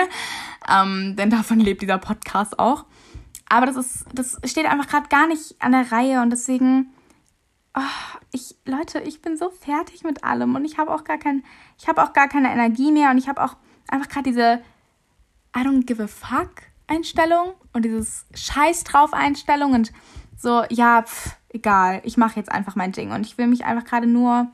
ähm, 0.72 1.16
denn 1.16 1.28
davon 1.28 1.58
lebt 1.58 1.82
dieser 1.82 1.98
Podcast 1.98 2.56
auch. 2.60 2.84
Aber 3.48 3.66
das 3.66 3.74
ist, 3.74 4.04
das 4.14 4.38
steht 4.44 4.66
einfach 4.66 4.86
gerade 4.86 5.08
gar 5.08 5.26
nicht 5.26 5.56
an 5.58 5.72
der 5.72 5.90
Reihe 5.90 6.22
und 6.22 6.30
deswegen, 6.30 6.92
oh, 7.74 7.80
ich, 8.30 8.54
Leute, 8.64 9.00
ich 9.00 9.22
bin 9.22 9.36
so 9.36 9.50
fertig 9.50 10.04
mit 10.04 10.22
allem 10.22 10.54
und 10.54 10.64
ich 10.64 10.78
habe 10.78 10.94
auch 10.94 11.02
gar 11.02 11.18
kein, 11.18 11.42
ich 11.80 11.88
habe 11.88 12.00
auch 12.04 12.12
gar 12.12 12.28
keine 12.28 12.52
Energie 12.52 12.92
mehr 12.92 13.10
und 13.10 13.18
ich 13.18 13.28
habe 13.28 13.42
auch 13.42 13.56
einfach 13.88 14.08
gerade 14.08 14.30
diese 14.30 14.60
I 15.56 15.60
don't 15.60 15.86
give 15.86 16.02
a 16.02 16.06
fuck 16.06 16.50
Einstellung 16.86 17.54
und 17.72 17.84
dieses 17.84 18.26
Scheiß 18.34 18.84
drauf 18.84 19.12
Einstellung 19.12 19.72
und 19.72 19.92
so, 20.36 20.64
ja, 20.70 21.02
pff, 21.02 21.36
egal, 21.48 22.02
ich 22.04 22.16
mache 22.16 22.36
jetzt 22.36 22.52
einfach 22.52 22.76
mein 22.76 22.92
Ding 22.92 23.10
und 23.10 23.24
ich 23.24 23.38
will 23.38 23.46
mich 23.46 23.64
einfach 23.64 23.84
gerade 23.84 24.06
nur 24.06 24.48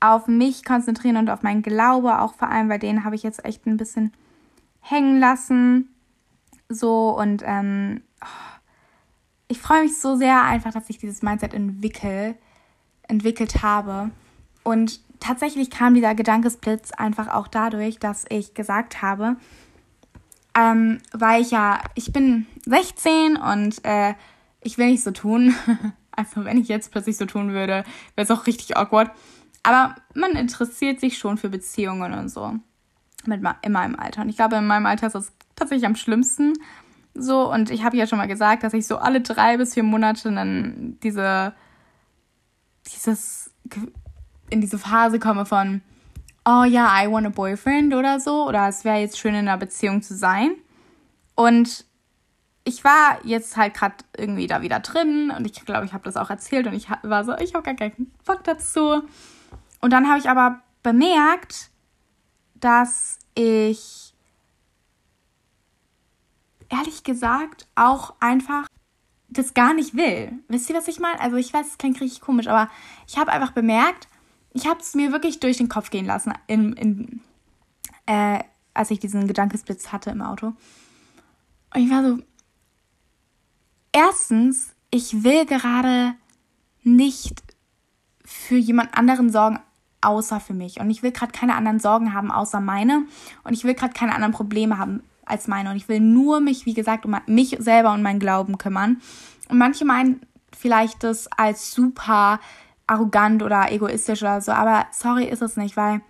auf 0.00 0.28
mich 0.28 0.64
konzentrieren 0.64 1.16
und 1.16 1.28
auf 1.28 1.42
meinen 1.42 1.62
Glaube, 1.62 2.20
auch 2.20 2.34
vor 2.34 2.48
allem, 2.48 2.68
weil 2.68 2.78
den 2.78 3.04
habe 3.04 3.16
ich 3.16 3.24
jetzt 3.24 3.44
echt 3.44 3.66
ein 3.66 3.76
bisschen 3.76 4.12
hängen 4.80 5.18
lassen. 5.18 5.88
So 6.68 7.18
und 7.18 7.42
ähm, 7.44 8.02
ich 9.48 9.58
freue 9.58 9.82
mich 9.82 9.98
so 10.00 10.16
sehr 10.16 10.42
einfach, 10.42 10.72
dass 10.72 10.88
ich 10.88 10.98
dieses 10.98 11.22
Mindset 11.22 11.52
entwickle, 11.52 12.36
entwickelt 13.08 13.62
habe. 13.62 14.10
Und 14.62 15.00
tatsächlich 15.18 15.70
kam 15.70 15.94
dieser 15.94 16.14
Gedankesblitz 16.14 16.92
einfach 16.92 17.28
auch 17.34 17.48
dadurch, 17.48 17.98
dass 17.98 18.24
ich 18.28 18.54
gesagt 18.54 19.02
habe, 19.02 19.36
ähm, 20.58 20.98
weil 21.12 21.40
ich 21.40 21.52
ja, 21.52 21.80
ich 21.94 22.12
bin 22.12 22.46
16 22.66 23.36
und 23.36 23.84
äh, 23.84 24.14
ich 24.60 24.76
will 24.76 24.88
nicht 24.88 25.04
so 25.04 25.12
tun. 25.12 25.54
also 26.10 26.44
wenn 26.44 26.58
ich 26.58 26.66
jetzt 26.66 26.90
plötzlich 26.90 27.16
so 27.16 27.26
tun 27.26 27.52
würde, 27.52 27.84
wäre 28.16 28.24
es 28.24 28.30
auch 28.30 28.46
richtig 28.46 28.76
awkward. 28.76 29.12
Aber 29.62 29.94
man 30.14 30.32
interessiert 30.32 30.98
sich 30.98 31.16
schon 31.16 31.38
für 31.38 31.48
Beziehungen 31.48 32.12
und 32.12 32.28
so. 32.28 32.54
Mit, 33.24 33.42
in 33.62 33.72
meinem 33.72 33.96
Alter. 33.96 34.22
Und 34.22 34.30
ich 34.30 34.36
glaube, 34.36 34.56
in 34.56 34.66
meinem 34.66 34.86
Alter 34.86 35.06
ist 35.06 35.12
das 35.12 35.32
tatsächlich 35.54 35.86
am 35.86 35.96
schlimmsten. 35.96 36.54
So, 37.14 37.52
und 37.52 37.70
ich 37.70 37.84
habe 37.84 37.96
ja 37.96 38.06
schon 38.06 38.18
mal 38.18 38.26
gesagt, 38.26 38.64
dass 38.64 38.74
ich 38.74 38.86
so 38.86 38.98
alle 38.98 39.20
drei 39.20 39.58
bis 39.58 39.74
vier 39.74 39.82
Monate 39.84 40.32
dann 40.32 40.98
diese, 41.04 41.52
dieses, 42.86 43.52
in 44.50 44.60
diese 44.60 44.78
Phase 44.78 45.20
komme 45.20 45.46
von, 45.46 45.82
oh 46.48 46.64
ja, 46.64 47.02
I 47.02 47.12
want 47.12 47.26
a 47.26 47.28
boyfriend 47.28 47.94
oder 47.94 48.20
so, 48.20 48.48
oder 48.48 48.68
es 48.68 48.82
wäre 48.82 48.96
jetzt 48.96 49.18
schön 49.18 49.34
in 49.34 49.46
einer 49.46 49.58
Beziehung 49.58 50.00
zu 50.00 50.16
sein. 50.16 50.54
Und 51.34 51.84
ich 52.64 52.82
war 52.84 53.18
jetzt 53.22 53.58
halt 53.58 53.74
gerade 53.74 53.96
irgendwie 54.16 54.46
da 54.46 54.62
wieder 54.62 54.80
drin 54.80 55.30
und 55.30 55.44
ich 55.44 55.64
glaube, 55.66 55.84
ich 55.84 55.92
habe 55.92 56.04
das 56.04 56.16
auch 56.16 56.30
erzählt 56.30 56.66
und 56.66 56.72
ich 56.72 56.88
war 57.02 57.24
so, 57.24 57.36
ich 57.36 57.54
habe 57.54 57.64
gar 57.64 57.74
keinen 57.74 58.10
Bock 58.24 58.44
dazu. 58.44 59.02
Und 59.80 59.92
dann 59.92 60.08
habe 60.08 60.18
ich 60.18 60.30
aber 60.30 60.60
bemerkt, 60.82 61.70
dass 62.54 63.18
ich 63.34 64.14
ehrlich 66.70 67.04
gesagt 67.04 67.66
auch 67.74 68.14
einfach 68.20 68.66
das 69.28 69.52
gar 69.52 69.74
nicht 69.74 69.94
will. 69.96 70.32
Wisst 70.48 70.70
ihr, 70.70 70.76
was 70.76 70.88
ich 70.88 70.98
meine? 70.98 71.20
Also 71.20 71.36
ich 71.36 71.52
weiß, 71.52 71.66
es 71.66 71.78
klingt 71.78 72.00
richtig 72.00 72.22
komisch, 72.22 72.48
aber 72.48 72.70
ich 73.06 73.18
habe 73.18 73.32
einfach 73.32 73.52
bemerkt, 73.52 74.08
ich 74.58 74.66
habe 74.66 74.80
es 74.80 74.94
mir 74.94 75.12
wirklich 75.12 75.40
durch 75.40 75.56
den 75.56 75.68
Kopf 75.68 75.90
gehen 75.90 76.04
lassen, 76.04 76.32
in, 76.48 76.72
in, 76.72 77.20
äh, 78.06 78.40
als 78.74 78.90
ich 78.90 78.98
diesen 78.98 79.26
Gedankesblitz 79.28 79.92
hatte 79.92 80.10
im 80.10 80.20
Auto. 80.20 80.52
Und 81.74 81.82
ich 81.82 81.90
war 81.90 82.02
so, 82.02 82.18
erstens, 83.92 84.74
ich 84.90 85.22
will 85.22 85.46
gerade 85.46 86.14
nicht 86.82 87.42
für 88.24 88.56
jemand 88.56 88.96
anderen 88.96 89.30
sorgen, 89.30 89.60
außer 90.00 90.40
für 90.40 90.54
mich. 90.54 90.80
Und 90.80 90.90
ich 90.90 91.02
will 91.02 91.12
gerade 91.12 91.32
keine 91.32 91.54
anderen 91.54 91.80
Sorgen 91.80 92.12
haben, 92.12 92.30
außer 92.30 92.60
meine. 92.60 93.04
Und 93.44 93.52
ich 93.52 93.64
will 93.64 93.74
gerade 93.74 93.92
keine 93.92 94.14
anderen 94.14 94.32
Probleme 94.32 94.78
haben 94.78 95.02
als 95.24 95.46
meine. 95.46 95.70
Und 95.70 95.76
ich 95.76 95.88
will 95.88 96.00
nur 96.00 96.40
mich, 96.40 96.66
wie 96.66 96.74
gesagt, 96.74 97.06
um 97.06 97.16
mich 97.26 97.56
selber 97.60 97.92
und 97.92 98.02
meinen 98.02 98.20
Glauben 98.20 98.58
kümmern. 98.58 99.00
Und 99.48 99.58
manche 99.58 99.84
meinen 99.84 100.20
vielleicht 100.56 101.04
das 101.04 101.28
als 101.28 101.72
super 101.72 102.40
arrogant 102.88 103.42
oder 103.42 103.70
egoistisch 103.70 104.22
oder 104.22 104.40
so. 104.40 104.52
Aber 104.52 104.86
sorry 104.90 105.24
ist 105.24 105.42
es 105.42 105.56
nicht, 105.56 105.76
weil 105.76 106.00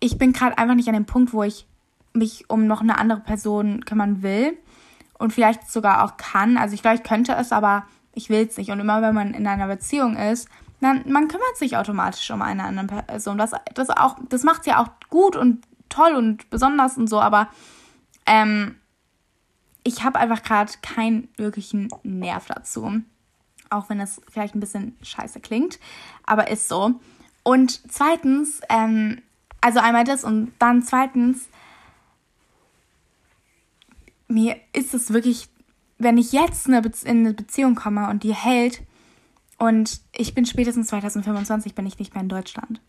ich 0.00 0.18
bin 0.18 0.32
gerade 0.32 0.58
einfach 0.58 0.74
nicht 0.74 0.88
an 0.88 0.94
dem 0.94 1.06
Punkt, 1.06 1.32
wo 1.32 1.44
ich 1.44 1.66
mich 2.12 2.50
um 2.50 2.66
noch 2.66 2.80
eine 2.80 2.98
andere 2.98 3.20
Person 3.20 3.84
kümmern 3.84 4.22
will. 4.22 4.58
Und 5.18 5.32
vielleicht 5.32 5.70
sogar 5.70 6.04
auch 6.04 6.16
kann. 6.16 6.58
Also 6.58 6.74
ich 6.74 6.82
glaube, 6.82 6.96
ich 6.96 7.02
könnte 7.02 7.34
es, 7.34 7.52
aber 7.52 7.86
ich 8.12 8.28
will 8.28 8.46
es 8.46 8.56
nicht. 8.56 8.70
Und 8.70 8.80
immer 8.80 9.00
wenn 9.00 9.14
man 9.14 9.32
in 9.32 9.46
einer 9.46 9.66
Beziehung 9.66 10.16
ist, 10.16 10.48
dann 10.80 11.10
man 11.10 11.28
kümmert 11.28 11.56
sich 11.56 11.76
automatisch 11.76 12.30
um 12.30 12.42
eine 12.42 12.64
andere 12.64 13.02
Person. 13.02 13.38
Das, 13.38 13.52
das, 13.74 13.88
das 14.28 14.42
macht 14.44 14.66
ja 14.66 14.82
auch 14.82 14.88
gut 15.08 15.36
und 15.36 15.64
toll 15.88 16.14
und 16.14 16.50
besonders 16.50 16.98
und 16.98 17.08
so, 17.08 17.20
aber 17.20 17.48
ähm, 18.26 18.76
ich 19.84 20.04
habe 20.04 20.18
einfach 20.18 20.42
gerade 20.42 20.72
keinen 20.82 21.28
wirklichen 21.36 21.88
Nerv 22.02 22.46
dazu. 22.46 23.02
Auch 23.70 23.88
wenn 23.88 24.00
es 24.00 24.20
vielleicht 24.28 24.54
ein 24.54 24.60
bisschen 24.60 24.96
scheiße 25.02 25.40
klingt, 25.40 25.78
aber 26.24 26.48
ist 26.50 26.68
so. 26.68 26.94
Und 27.42 27.80
zweitens, 27.90 28.60
ähm, 28.68 29.22
also 29.60 29.80
einmal 29.80 30.04
das 30.04 30.24
und 30.24 30.52
dann 30.58 30.82
zweitens, 30.82 31.48
mir 34.28 34.56
ist 34.72 34.94
es 34.94 35.12
wirklich, 35.12 35.48
wenn 35.98 36.18
ich 36.18 36.32
jetzt 36.32 36.66
in 36.66 36.86
eine 37.06 37.34
Beziehung 37.34 37.74
komme 37.74 38.08
und 38.08 38.22
die 38.22 38.34
hält, 38.34 38.82
und 39.58 40.00
ich 40.12 40.34
bin 40.34 40.44
spätestens 40.44 40.88
2025 40.88 41.74
bin 41.74 41.86
ich 41.86 41.98
nicht 41.98 42.14
mehr 42.14 42.22
in 42.22 42.28
Deutschland. 42.28 42.80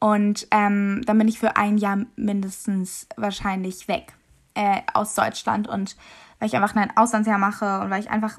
Und 0.00 0.46
ähm, 0.50 1.02
dann 1.06 1.18
bin 1.18 1.28
ich 1.28 1.38
für 1.38 1.56
ein 1.56 1.78
Jahr 1.78 1.98
mindestens 2.16 3.06
wahrscheinlich 3.16 3.88
weg 3.88 4.12
äh, 4.54 4.82
aus 4.92 5.14
Deutschland. 5.14 5.68
Und 5.68 5.96
weil 6.38 6.48
ich 6.48 6.56
einfach 6.56 6.74
ein 6.74 6.96
Auslandsjahr 6.96 7.38
mache 7.38 7.80
und 7.80 7.90
weil 7.90 8.00
ich 8.00 8.10
einfach, 8.10 8.38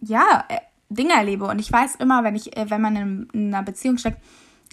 ja, 0.00 0.44
äh, 0.48 0.58
Dinge 0.88 1.14
erlebe. 1.14 1.46
Und 1.46 1.58
ich 1.58 1.70
weiß 1.70 1.96
immer, 1.96 2.24
wenn 2.24 2.36
ich, 2.36 2.56
äh, 2.56 2.70
wenn 2.70 2.80
man 2.80 2.96
in, 2.96 3.28
in 3.32 3.54
einer 3.54 3.62
Beziehung 3.62 3.98
steckt, 3.98 4.20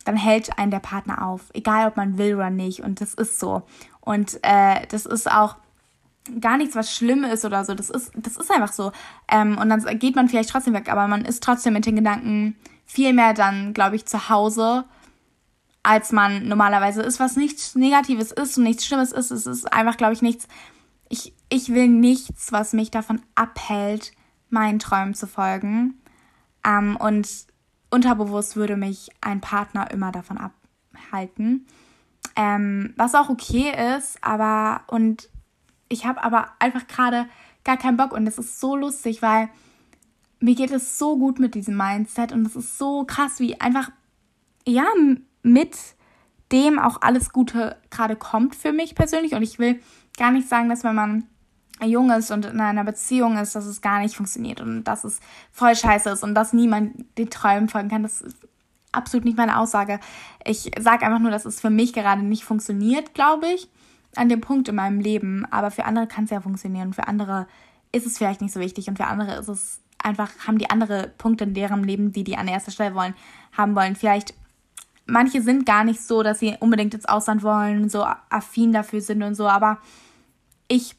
dann 0.05 0.17
hält 0.17 0.58
einen 0.58 0.72
der 0.72 0.79
Partner 0.79 1.25
auf. 1.25 1.50
Egal, 1.53 1.88
ob 1.88 1.98
man 1.98 2.17
will 2.17 2.36
oder 2.36 2.50
nicht. 2.50 2.82
Und 2.82 3.01
das 3.01 3.13
ist 3.13 3.39
so. 3.39 3.63
Und 4.01 4.39
äh, 4.43 4.86
das 4.89 5.05
ist 5.05 5.32
auch 5.32 5.55
gar 6.39 6.58
nichts, 6.58 6.75
was 6.75 6.93
schlimm 6.93 7.24
ist 7.24 7.46
oder 7.46 7.63
so. 7.65 7.74
Das 7.74 7.89
ist, 7.89 8.12
das 8.15 8.38
ist 8.38 8.51
einfach 8.51 8.72
so. 8.72 8.91
Ähm, 9.29 9.58
und 9.58 9.70
dann 9.70 10.00
geht 10.00 10.15
man 10.15 10.29
vielleicht 10.29 10.50
trotzdem 10.50 10.74
weg, 10.74 10.91
aber 10.91 11.08
man 11.08 11.25
ist 11.25 11.43
trotzdem 11.43 11.74
mit 11.74 11.86
den 11.86 11.96
Gedanken 11.96 12.55
viel 12.86 13.13
mehr 13.13 13.34
dann, 13.34 13.74
glaube 13.74 13.96
ich, 13.96 14.05
zu 14.05 14.29
Hause, 14.29 14.86
als 15.84 16.12
man 16.12 16.48
normalerweise 16.48 17.01
ist, 17.01 17.20
was 17.20 17.36
nichts 17.36 17.75
Negatives 17.75 18.32
ist 18.32 18.58
und 18.58 18.63
nichts 18.63 18.86
Schlimmes 18.86 19.12
ist. 19.12 19.32
Es 19.32 19.46
ist 19.46 19.72
einfach, 19.72 19.98
glaube 19.98 20.13
ich, 20.13 20.22
nichts. 20.22 20.48
Ich, 21.10 21.34
ich 21.50 21.74
will 21.74 21.88
nichts, 21.88 22.51
was 22.51 22.74
mich 22.74 22.89
davon 22.89 23.22
abhält, 23.36 24.13
meinen 24.50 24.79
Träumen 24.79 25.13
zu 25.13 25.27
folgen. 25.27 26.00
Ähm, 26.65 26.96
und 26.96 27.29
unterbewusst 27.89 28.55
würde 28.55 28.77
mich 28.77 29.10
ein 29.22 29.41
Partner 29.41 29.91
immer 29.91 30.12
davon 30.12 30.38
abhalten. 30.38 31.67
Ähm, 32.36 32.93
was 32.98 33.15
auch 33.15 33.29
okay 33.29 33.98
ist, 33.98 34.17
aber 34.24 34.82
und 34.88 35.29
ich 35.89 36.05
habe 36.05 36.24
aber 36.24 36.48
einfach 36.60 36.88
gerade 36.88 37.27
gar 37.63 37.77
keinen 37.77 37.98
Bock 37.98 38.12
und 38.12 38.25
das 38.25 38.38
ist 38.38 38.60
so 38.60 38.75
lustig, 38.75 39.22
weil 39.22 39.50
mir 40.39 40.55
geht 40.55 40.72
es 40.72 40.98
so 40.98 41.17
gut 41.17 41.39
mit 41.39 41.55
diesem 41.55 41.77
Mindset 41.77 42.32
und 42.32 42.46
es 42.46 42.55
ist 42.55 42.77
so 42.77 43.05
krass, 43.05 43.39
wie 43.39 43.62
einfach, 43.62 43.91
ja, 44.67 44.86
mit 45.41 45.77
dem 46.51 46.79
auch 46.79 47.01
alles 47.01 47.32
Gute 47.32 47.77
gerade 47.89 48.15
kommt 48.15 48.55
für 48.55 48.74
mich 48.74 48.93
persönlich. 48.96 49.34
Und 49.36 49.41
ich 49.41 49.58
will 49.58 49.79
gar 50.17 50.32
nicht 50.32 50.50
sagen, 50.50 50.70
dass 50.70 50.84
wenn 50.84 50.96
man 50.96 51.27
jung 51.85 52.11
ist 52.11 52.31
und 52.31 52.45
in 52.45 52.59
einer 52.59 52.83
Beziehung 52.83 53.37
ist, 53.37 53.55
dass 53.55 53.65
es 53.65 53.81
gar 53.81 53.99
nicht 53.99 54.15
funktioniert 54.15 54.61
und 54.61 54.83
dass 54.83 55.03
es 55.03 55.19
voll 55.51 55.75
scheiße 55.75 56.09
ist 56.09 56.23
und 56.23 56.35
dass 56.35 56.53
niemand 56.53 57.05
den 57.17 57.29
Träumen 57.29 57.69
folgen 57.69 57.89
kann. 57.89 58.03
Das 58.03 58.21
ist 58.21 58.35
absolut 58.91 59.25
nicht 59.25 59.37
meine 59.37 59.59
Aussage. 59.59 59.99
Ich 60.45 60.71
sage 60.79 61.05
einfach 61.05 61.19
nur, 61.19 61.31
dass 61.31 61.45
es 61.45 61.61
für 61.61 61.69
mich 61.69 61.93
gerade 61.93 62.21
nicht 62.21 62.43
funktioniert, 62.43 63.13
glaube 63.13 63.47
ich, 63.47 63.67
an 64.15 64.29
dem 64.29 64.41
Punkt 64.41 64.67
in 64.67 64.75
meinem 64.75 64.99
Leben. 64.99 65.45
Aber 65.51 65.71
für 65.71 65.85
andere 65.85 66.07
kann 66.07 66.25
es 66.25 66.29
ja 66.29 66.41
funktionieren. 66.41 66.93
Für 66.93 67.07
andere 67.07 67.47
ist 67.91 68.05
es 68.05 68.17
vielleicht 68.17 68.41
nicht 68.41 68.53
so 68.53 68.59
wichtig 68.59 68.87
und 68.87 68.97
für 68.97 69.05
andere 69.05 69.35
ist 69.35 69.47
es 69.47 69.79
einfach, 69.97 70.31
haben 70.47 70.57
die 70.57 70.69
andere 70.69 71.11
Punkte 71.17 71.45
in 71.45 71.53
deren 71.53 71.83
Leben, 71.83 72.11
die 72.11 72.23
die 72.23 72.37
an 72.37 72.47
erster 72.47 72.71
Stelle 72.71 72.95
wollen, 72.95 73.15
haben 73.55 73.75
wollen. 73.75 73.95
Vielleicht 73.95 74.33
manche 75.05 75.41
sind 75.41 75.65
gar 75.65 75.83
nicht 75.83 76.01
so, 76.01 76.23
dass 76.23 76.39
sie 76.39 76.55
unbedingt 76.59 76.93
ins 76.93 77.05
Ausland 77.05 77.43
wollen, 77.43 77.89
so 77.89 78.05
affin 78.29 78.73
dafür 78.73 79.01
sind 79.01 79.23
und 79.23 79.35
so, 79.35 79.47
aber 79.47 79.79
ich 80.67 80.95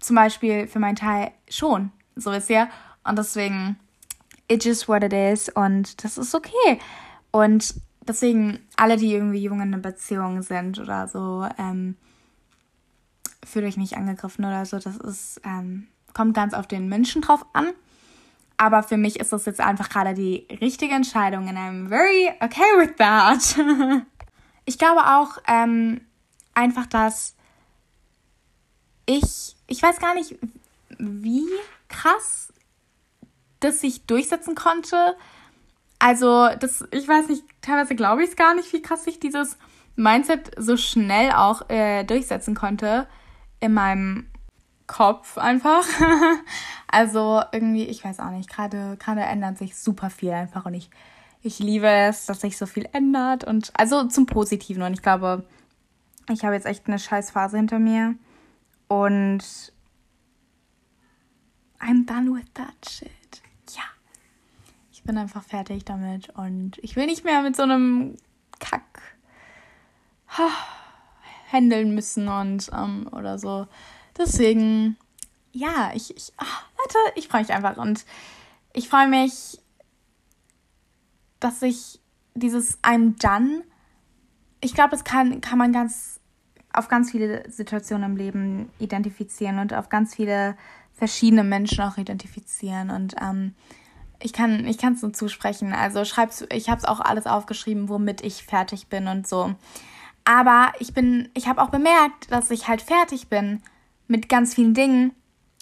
zum 0.00 0.16
Beispiel 0.16 0.66
für 0.66 0.78
meinen 0.78 0.96
Teil 0.96 1.30
schon, 1.48 1.92
so 2.16 2.30
ist 2.32 2.50
ja. 2.50 2.68
Und 3.04 3.18
deswegen, 3.18 3.78
it 4.48 4.66
is 4.66 4.88
what 4.88 5.04
it 5.04 5.12
is 5.12 5.48
und 5.48 6.02
das 6.02 6.18
ist 6.18 6.34
okay. 6.34 6.80
Und 7.30 7.74
deswegen, 8.06 8.58
alle, 8.76 8.96
die 8.96 9.12
irgendwie 9.12 9.42
jung 9.42 9.60
in 9.60 9.72
einer 9.72 9.78
Beziehung 9.78 10.42
sind 10.42 10.78
oder 10.78 11.06
so, 11.06 11.46
ähm, 11.58 11.96
fühlt 13.44 13.64
euch 13.64 13.76
nicht 13.76 13.96
angegriffen 13.96 14.44
oder 14.44 14.66
so. 14.66 14.78
Das 14.78 14.96
ist, 14.96 15.40
ähm, 15.44 15.88
kommt 16.14 16.34
ganz 16.34 16.54
auf 16.54 16.66
den 16.66 16.88
Menschen 16.88 17.22
drauf 17.22 17.44
an. 17.52 17.68
Aber 18.56 18.82
für 18.82 18.98
mich 18.98 19.18
ist 19.18 19.32
das 19.32 19.46
jetzt 19.46 19.60
einfach 19.60 19.88
gerade 19.88 20.12
die 20.12 20.46
richtige 20.60 20.94
Entscheidung 20.94 21.48
and 21.48 21.58
I'm 21.58 21.88
very 21.88 22.30
okay 22.40 22.60
with 22.76 22.94
that. 22.98 23.56
ich 24.66 24.78
glaube 24.78 25.00
auch 25.00 25.38
ähm, 25.48 26.02
einfach, 26.52 26.84
dass 26.84 27.34
ich, 29.10 29.56
ich 29.66 29.82
weiß 29.82 29.98
gar 29.98 30.14
nicht, 30.14 30.36
wie 30.98 31.48
krass 31.88 32.52
das 33.58 33.80
sich 33.80 34.06
durchsetzen 34.06 34.54
konnte. 34.54 35.16
Also, 35.98 36.48
das, 36.58 36.84
ich 36.92 37.06
weiß 37.06 37.28
nicht, 37.28 37.44
teilweise 37.60 37.94
glaube 37.94 38.22
ich 38.22 38.30
es 38.30 38.36
gar 38.36 38.54
nicht, 38.54 38.72
wie 38.72 38.82
krass 38.82 39.04
sich 39.04 39.18
dieses 39.20 39.58
Mindset 39.96 40.52
so 40.56 40.76
schnell 40.76 41.32
auch 41.32 41.68
äh, 41.68 42.04
durchsetzen 42.04 42.54
konnte 42.54 43.06
in 43.58 43.74
meinem 43.74 44.26
Kopf 44.86 45.36
einfach. 45.36 45.84
also 46.88 47.42
irgendwie, 47.52 47.84
ich 47.84 48.04
weiß 48.04 48.20
auch 48.20 48.30
nicht, 48.30 48.48
gerade 48.48 49.22
ändert 49.22 49.58
sich 49.58 49.76
super 49.76 50.08
viel 50.08 50.30
einfach 50.30 50.64
und 50.64 50.74
ich 50.74 50.90
ich 51.42 51.58
liebe 51.58 51.88
es, 51.88 52.26
dass 52.26 52.42
sich 52.42 52.58
so 52.58 52.66
viel 52.66 52.86
ändert 52.92 53.44
und 53.44 53.72
also 53.74 54.04
zum 54.04 54.26
Positiven 54.26 54.82
und 54.82 54.92
ich 54.92 55.00
glaube, 55.00 55.42
ich 56.28 56.44
habe 56.44 56.54
jetzt 56.54 56.66
echt 56.66 56.86
eine 56.86 56.98
scheiß 56.98 57.30
Phase 57.30 57.56
hinter 57.56 57.78
mir 57.78 58.14
und 58.90 59.72
I'm 61.78 62.06
done 62.06 62.34
with 62.34 62.52
that 62.54 62.74
shit. 62.88 63.40
Ja. 63.70 63.84
Ich 64.90 65.04
bin 65.04 65.16
einfach 65.16 65.44
fertig 65.44 65.84
damit 65.84 66.30
und 66.30 66.76
ich 66.82 66.96
will 66.96 67.06
nicht 67.06 67.24
mehr 67.24 67.40
mit 67.42 67.54
so 67.54 67.62
einem 67.62 68.16
Kack 68.58 69.00
handeln 71.52 71.94
müssen 71.94 72.28
und 72.28 72.68
ähm, 72.72 73.08
oder 73.12 73.38
so. 73.38 73.68
Deswegen, 74.18 74.96
ja, 75.52 75.92
ich, 75.94 76.16
ich 76.16 76.32
ach, 76.36 76.64
Leute, 76.76 76.98
ich 77.14 77.28
freue 77.28 77.42
mich 77.42 77.52
einfach 77.52 77.76
und 77.76 78.04
ich 78.72 78.88
freue 78.88 79.08
mich, 79.08 79.60
dass 81.38 81.62
ich 81.62 82.00
dieses 82.34 82.82
I'm 82.82 83.20
done, 83.20 83.64
ich 84.60 84.74
glaube, 84.74 84.90
das 84.90 85.04
kann, 85.04 85.40
kann 85.40 85.58
man 85.58 85.72
ganz 85.72 86.19
auf 86.72 86.88
ganz 86.88 87.10
viele 87.10 87.48
Situationen 87.50 88.12
im 88.12 88.16
Leben 88.16 88.70
identifizieren 88.78 89.58
und 89.58 89.74
auf 89.74 89.88
ganz 89.88 90.14
viele 90.14 90.56
verschiedene 90.92 91.44
Menschen 91.44 91.82
auch 91.82 91.96
identifizieren. 91.96 92.90
Und 92.90 93.14
ähm, 93.20 93.54
ich 94.22 94.32
kann 94.32 94.66
ich 94.66 94.82
es 94.82 95.02
nur 95.02 95.12
zusprechen. 95.12 95.72
Also 95.72 96.04
schreib's, 96.04 96.44
ich 96.52 96.68
habe 96.68 96.78
es 96.78 96.84
auch 96.84 97.00
alles 97.00 97.26
aufgeschrieben, 97.26 97.88
womit 97.88 98.20
ich 98.20 98.44
fertig 98.44 98.88
bin 98.88 99.08
und 99.08 99.26
so. 99.26 99.54
Aber 100.24 100.72
ich 100.78 100.92
bin, 100.92 101.28
ich 101.34 101.48
habe 101.48 101.62
auch 101.62 101.70
bemerkt, 101.70 102.30
dass 102.30 102.50
ich 102.50 102.68
halt 102.68 102.82
fertig 102.82 103.28
bin 103.28 103.62
mit 104.06 104.28
ganz 104.28 104.54
vielen 104.54 104.74
Dingen 104.74 105.12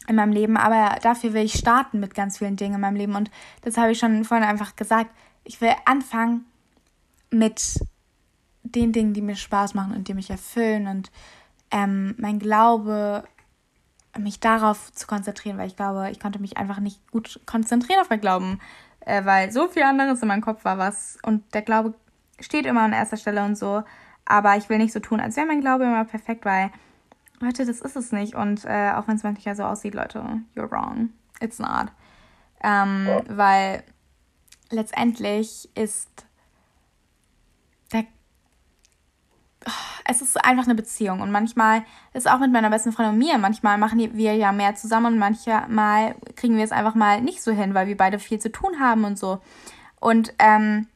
in 0.09 0.17
meinem 0.17 0.33
Leben, 0.33 0.57
aber 0.57 0.99
dafür 1.01 1.35
will 1.35 1.45
ich 1.45 1.53
starten 1.53 2.01
mit 2.01 2.15
ganz 2.15 2.39
vielen 2.39 2.57
Dingen 2.57 2.75
in 2.75 2.81
meinem 2.81 2.97
Leben. 2.97 3.15
Und 3.15 3.31
das 3.63 3.77
habe 3.77 3.93
ich 3.93 3.99
schon 3.99 4.25
vorhin 4.25 4.47
einfach 4.47 4.75
gesagt. 4.75 5.11
Ich 5.45 5.61
will 5.61 5.73
anfangen 5.85 6.45
mit 7.31 7.81
den 8.63 8.93
Dingen, 8.93 9.15
die 9.15 9.23
mir 9.23 9.37
Spaß 9.37 9.75
machen 9.75 9.95
und 9.95 10.09
die 10.09 10.15
mich 10.15 10.31
erfüllen 10.31 10.87
und 10.87 11.11
ähm, 11.71 12.15
mein 12.19 12.39
Glaube, 12.39 13.25
mich 14.19 14.41
darauf 14.41 14.93
zu 14.93 15.07
konzentrieren, 15.07 15.59
weil 15.59 15.69
ich 15.69 15.77
glaube, 15.77 16.11
ich 16.11 16.21
konnte 16.21 16.39
mich 16.39 16.57
einfach 16.57 16.81
nicht 16.81 17.11
gut 17.11 17.41
konzentrieren 17.47 18.01
auf 18.01 18.11
mein 18.11 18.21
Glauben, 18.21 18.61
äh, 19.01 19.25
weil 19.25 19.53
so 19.53 19.69
viel 19.69 19.83
anderes 19.83 20.23
in 20.23 20.29
meinem 20.29 20.43
Kopf 20.43 20.65
war 20.65 20.79
was 20.79 21.19
und 21.23 21.55
der 21.55 21.63
Glaube 21.63 21.95
steht 22.41 22.67
immer 22.67 22.83
an 22.83 22.93
erster 22.93 23.17
Stelle 23.17 23.45
und 23.45 23.57
so, 23.57 23.83
aber 24.25 24.57
ich 24.57 24.69
will 24.69 24.79
nicht 24.79 24.93
so 24.93 25.01
tun, 25.01 25.21
als 25.21 25.37
wäre 25.37 25.47
mein 25.47 25.61
Glaube 25.61 25.85
immer 25.85 26.05
perfekt, 26.05 26.45
weil 26.45 26.71
Leute, 27.41 27.65
das 27.65 27.81
ist 27.81 27.97
es 27.97 28.13
nicht. 28.13 28.35
Und 28.35 28.65
äh, 28.65 28.93
auch 28.95 29.07
wenn 29.07 29.17
es 29.17 29.23
manchmal 29.23 29.55
so 29.55 29.65
aussieht, 29.65 29.95
Leute, 29.95 30.23
you're 30.57 30.71
wrong, 30.71 31.11
it's 31.41 31.59
not, 31.59 31.87
ähm, 32.63 33.09
weil 33.29 33.85
letztendlich 34.71 35.69
ist 35.77 36.27
es 40.05 40.23
ist 40.23 40.43
einfach 40.45 40.65
eine 40.65 40.75
Beziehung 40.75 41.21
und 41.21 41.31
manchmal 41.31 41.85
ist 42.13 42.29
auch 42.31 42.39
mit 42.39 42.53
meiner 42.53 42.71
besten 42.71 42.93
Freundin 42.93 43.15
und 43.15 43.19
mir, 43.19 43.39
manchmal 43.39 43.79
machen 43.79 43.99
wir 44.15 44.35
ja 44.35 44.53
mehr 44.53 44.75
zusammen 44.75 45.15
und 45.15 45.19
manchmal 45.19 46.15
kriegen 46.37 46.57
wir 46.57 46.65
es 46.65 46.73
einfach 46.73 46.95
mal 46.95 47.21
nicht 47.21 47.43
so 47.43 47.53
hin, 47.53 47.75
weil 47.75 47.87
wir 47.87 47.97
beide 47.97 48.19
viel 48.19 48.39
zu 48.39 48.51
tun 48.51 48.81
haben 48.81 49.05
und 49.05 49.19
so. 49.19 49.41
Und 50.01 50.33
ähm, 50.39 50.87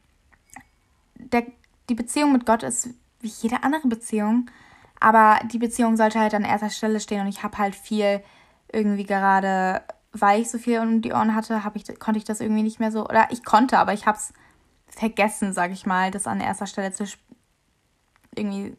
der, 1.15 1.45
die 1.89 1.95
Beziehung 1.95 2.31
mit 2.31 2.45
Gott 2.45 2.63
ist 2.63 2.89
wie 3.19 3.27
jede 3.27 3.63
andere 3.63 3.87
Beziehung, 3.87 4.49
aber 4.99 5.39
die 5.51 5.59
Beziehung 5.59 5.97
sollte 5.97 6.19
halt 6.19 6.33
an 6.33 6.45
erster 6.45 6.69
Stelle 6.69 6.99
stehen 6.99 7.21
und 7.21 7.27
ich 7.27 7.43
habe 7.43 7.57
halt 7.57 7.75
viel 7.75 8.21
irgendwie 8.71 9.05
gerade, 9.05 9.81
weil 10.11 10.41
ich 10.41 10.49
so 10.49 10.57
viel 10.57 10.79
um 10.79 11.01
die 11.01 11.13
Ohren 11.13 11.35
hatte, 11.35 11.61
ich, 11.75 11.99
konnte 11.99 12.17
ich 12.17 12.23
das 12.23 12.39
irgendwie 12.39 12.63
nicht 12.63 12.79
mehr 12.79 12.91
so, 12.91 13.05
oder 13.05 13.27
ich 13.31 13.43
konnte, 13.43 13.77
aber 13.79 13.93
ich 13.93 14.05
habe 14.05 14.17
es 14.17 14.33
vergessen, 14.87 15.53
sag 15.53 15.71
ich 15.71 15.85
mal, 15.85 16.11
das 16.11 16.27
an 16.27 16.39
erster 16.39 16.67
Stelle 16.67 16.91
zu, 16.91 17.05
irgendwie 18.37 18.75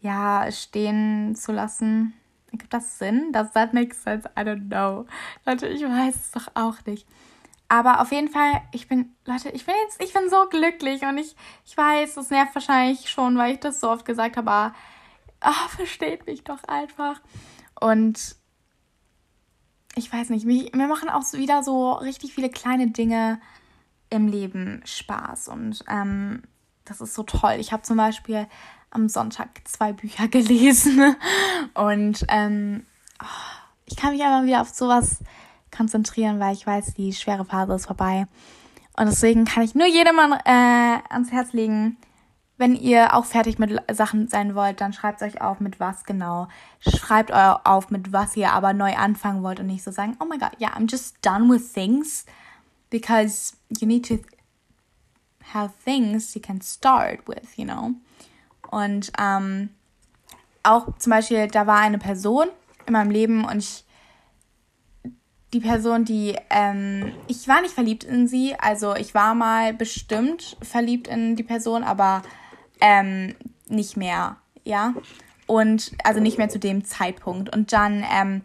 ja 0.00 0.50
stehen 0.50 1.34
zu 1.34 1.52
lassen. 1.52 2.14
Gibt 2.52 2.72
das 2.72 2.98
Sinn? 2.98 3.32
Das 3.32 3.52
that 3.52 3.74
makes 3.74 4.02
sense. 4.02 4.28
I 4.38 4.40
don't 4.42 4.68
know. 4.68 5.06
Leute, 5.44 5.66
ich 5.68 5.82
weiß 5.82 6.14
es 6.14 6.30
doch 6.30 6.48
auch 6.54 6.84
nicht. 6.86 7.06
Aber 7.68 8.00
auf 8.00 8.12
jeden 8.12 8.28
Fall, 8.28 8.62
ich 8.72 8.86
bin, 8.86 9.16
Leute, 9.24 9.50
ich 9.50 9.66
bin 9.66 9.74
jetzt, 9.84 10.00
ich 10.00 10.12
bin 10.12 10.30
so 10.30 10.46
glücklich 10.48 11.02
und 11.02 11.18
ich, 11.18 11.34
ich 11.64 11.76
weiß, 11.76 12.14
das 12.14 12.30
nervt 12.30 12.54
wahrscheinlich 12.54 13.10
schon, 13.10 13.36
weil 13.36 13.54
ich 13.54 13.60
das 13.60 13.80
so 13.80 13.90
oft 13.90 14.04
gesagt 14.04 14.36
habe, 14.36 14.50
aber 14.50 14.74
oh, 15.44 15.68
versteht 15.76 16.26
mich 16.26 16.44
doch 16.44 16.62
einfach. 16.64 17.20
Und 17.80 18.36
ich 19.96 20.12
weiß 20.12 20.30
nicht, 20.30 20.46
mich, 20.46 20.72
mir 20.74 20.86
machen 20.86 21.08
auch 21.08 21.24
wieder 21.32 21.62
so 21.62 21.92
richtig 21.92 22.34
viele 22.34 22.50
kleine 22.50 22.90
Dinge 22.90 23.40
im 24.10 24.28
Leben 24.28 24.82
Spaß. 24.84 25.48
Und 25.48 25.84
ähm, 25.88 26.42
das 26.86 27.00
ist 27.00 27.14
so 27.14 27.22
toll. 27.22 27.56
Ich 27.58 27.72
habe 27.72 27.82
zum 27.82 27.96
Beispiel 27.96 28.46
am 28.90 29.08
Sonntag 29.08 29.48
zwei 29.64 29.92
Bücher 29.92 30.28
gelesen 30.28 31.16
und 31.74 32.24
ähm, 32.28 32.86
oh, 33.22 33.26
ich 33.84 33.96
kann 33.96 34.12
mich 34.12 34.22
einfach 34.22 34.44
wieder 34.44 34.62
auf 34.62 34.70
sowas 34.70 35.18
konzentrieren, 35.76 36.40
weil 36.40 36.54
ich 36.54 36.66
weiß, 36.66 36.94
die 36.94 37.12
schwere 37.12 37.44
Phase 37.44 37.74
ist 37.74 37.86
vorbei. 37.86 38.26
Und 38.96 39.06
deswegen 39.06 39.44
kann 39.44 39.62
ich 39.62 39.74
nur 39.74 39.86
jedem 39.86 40.16
äh, 40.18 40.98
ans 41.10 41.30
Herz 41.30 41.52
legen, 41.52 41.98
wenn 42.58 42.74
ihr 42.74 43.14
auch 43.14 43.26
fertig 43.26 43.58
mit 43.58 43.78
Sachen 43.92 44.28
sein 44.28 44.54
wollt, 44.54 44.80
dann 44.80 44.94
schreibt 44.94 45.20
euch 45.20 45.42
auf, 45.42 45.60
mit 45.60 45.78
was 45.78 46.04
genau. 46.04 46.48
Schreibt 46.80 47.30
euch 47.30 47.56
auf, 47.64 47.90
mit 47.90 48.14
was 48.14 48.34
ihr 48.36 48.52
aber 48.52 48.72
neu 48.72 48.94
anfangen 48.96 49.42
wollt 49.42 49.60
und 49.60 49.66
nicht 49.66 49.84
so 49.84 49.90
sagen, 49.90 50.16
oh 50.20 50.24
my 50.24 50.38
god, 50.38 50.52
yeah, 50.58 50.74
I'm 50.74 50.90
just 50.90 51.16
done 51.20 51.50
with 51.52 51.70
things 51.74 52.24
because 52.88 53.54
you 53.78 53.86
need 53.86 54.06
to 54.06 54.18
have 55.52 55.72
things 55.84 56.34
you 56.34 56.40
can 56.40 56.60
start 56.60 57.26
with, 57.26 57.56
you 57.56 57.64
know. 57.64 57.92
Und 58.70 59.12
ähm, 59.18 59.70
auch 60.62 60.96
zum 60.98 61.10
Beispiel, 61.10 61.46
da 61.48 61.66
war 61.66 61.78
eine 61.78 61.98
Person 61.98 62.48
in 62.86 62.92
meinem 62.92 63.10
Leben 63.10 63.44
und 63.44 63.58
ich, 63.58 63.84
die 65.52 65.60
Person, 65.60 66.04
die, 66.04 66.36
ähm, 66.50 67.12
ich 67.28 67.46
war 67.48 67.62
nicht 67.62 67.74
verliebt 67.74 68.04
in 68.04 68.26
sie, 68.26 68.54
also 68.58 68.94
ich 68.96 69.14
war 69.14 69.34
mal 69.34 69.72
bestimmt 69.72 70.56
verliebt 70.60 71.06
in 71.08 71.36
die 71.36 71.44
Person, 71.44 71.84
aber 71.84 72.22
ähm, 72.80 73.34
nicht 73.68 73.96
mehr, 73.96 74.36
ja. 74.64 74.94
und 75.46 75.92
also 76.04 76.20
nicht 76.20 76.38
mehr 76.38 76.48
zu 76.48 76.58
dem 76.58 76.84
Zeitpunkt. 76.84 77.54
Und 77.54 77.72
dann 77.72 78.04
ähm, 78.12 78.42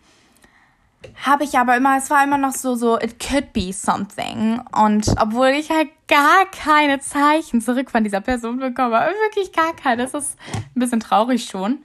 habe 1.25 1.43
ich 1.43 1.57
aber 1.57 1.75
immer, 1.75 1.97
es 1.97 2.09
war 2.09 2.23
immer 2.23 2.37
noch 2.37 2.53
so, 2.53 2.75
so, 2.75 2.99
it 2.99 3.19
could 3.19 3.53
be 3.53 3.73
something. 3.73 4.61
Und 4.71 5.07
obwohl 5.19 5.49
ich 5.49 5.71
halt 5.71 5.89
gar 6.11 6.45
keine 6.47 6.99
Zeichen 6.99 7.61
zurück 7.61 7.89
von 7.89 8.03
dieser 8.03 8.19
Person 8.19 8.59
bekomme, 8.59 8.99
wirklich 8.99 9.53
gar 9.53 9.73
keine, 9.73 10.03
das 10.03 10.13
ist 10.13 10.37
ein 10.75 10.79
bisschen 10.79 10.99
traurig 10.99 11.45
schon. 11.45 11.79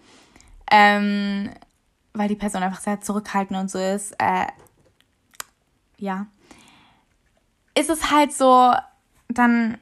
Ähm, 0.71 1.51
weil 2.13 2.29
die 2.29 2.35
Person 2.35 2.63
einfach 2.63 2.81
sehr 2.81 3.01
zurückhaltend 3.01 3.59
und 3.59 3.71
so 3.71 3.79
ist. 3.79 4.13
Äh, 4.19 4.47
ja. 5.99 6.27
Ist 7.79 7.89
es 7.89 8.11
halt 8.11 8.33
so, 8.33 8.73
dann 9.29 9.79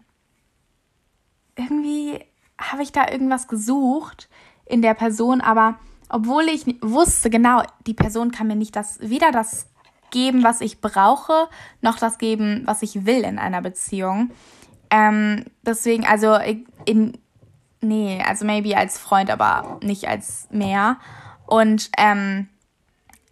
irgendwie 1.56 2.20
habe 2.58 2.82
ich 2.82 2.92
da 2.92 3.10
irgendwas 3.10 3.48
gesucht 3.48 4.28
in 4.66 4.82
der 4.82 4.94
Person, 4.94 5.40
aber 5.40 5.78
obwohl 6.10 6.44
ich 6.44 6.66
wusste, 6.82 7.30
genau, 7.30 7.62
die 7.86 7.94
Person 7.94 8.30
kann 8.30 8.48
mir 8.48 8.56
nicht 8.56 8.76
das, 8.76 8.98
weder 9.00 9.30
das 9.32 9.70
geben, 10.14 10.44
was 10.44 10.62
ich 10.62 10.80
brauche, 10.80 11.48
noch 11.82 11.98
das 11.98 12.16
geben, 12.16 12.62
was 12.64 12.82
ich 12.82 13.04
will 13.04 13.22
in 13.22 13.38
einer 13.38 13.60
Beziehung. 13.60 14.30
Ähm, 14.90 15.44
deswegen, 15.66 16.06
also, 16.06 16.38
in, 16.86 17.18
nee, 17.80 18.22
also 18.26 18.46
maybe 18.46 18.76
als 18.76 18.96
Freund, 18.96 19.28
aber 19.28 19.80
nicht 19.82 20.08
als 20.08 20.46
mehr. 20.50 20.98
Und 21.46 21.90
ähm, 21.98 22.48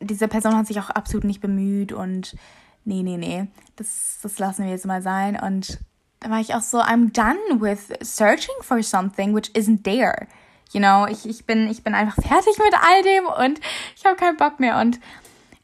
diese 0.01 0.27
Person 0.27 0.57
hat 0.57 0.67
sich 0.67 0.81
auch 0.81 0.91
absolut 0.91 1.25
nicht 1.25 1.41
bemüht 1.41 1.93
und 1.93 2.37
nee, 2.85 3.03
nee, 3.03 3.17
nee, 3.17 3.47
das, 3.77 4.19
das 4.21 4.39
lassen 4.41 4.65
wir 4.65 4.73
jetzt 4.73 4.85
mal 4.85 5.03
sein. 5.03 5.39
Und 5.41 5.79
da 6.19 6.31
war 6.31 6.41
ich 6.41 6.55
auch 6.55 6.63
so, 6.63 6.79
I'm 6.81 7.13
done 7.13 7.61
with 7.61 7.93
searching 8.03 8.57
for 8.61 8.83
something 8.83 9.35
which 9.35 9.51
isn't 9.55 9.85
there. 9.85 10.27
You 10.73 10.81
know, 10.81 11.07
ich, 11.07 11.29
ich, 11.29 11.45
bin, 11.45 11.71
ich 11.71 11.85
bin 11.85 11.95
einfach 11.95 12.17
fertig 12.21 12.59
mit 12.59 12.75
all 12.75 13.03
dem 13.03 13.27
und 13.27 13.61
ich 13.95 14.05
habe 14.05 14.17
keinen 14.17 14.37
Bock 14.37 14.59
mehr. 14.59 14.81
Und 14.81 14.99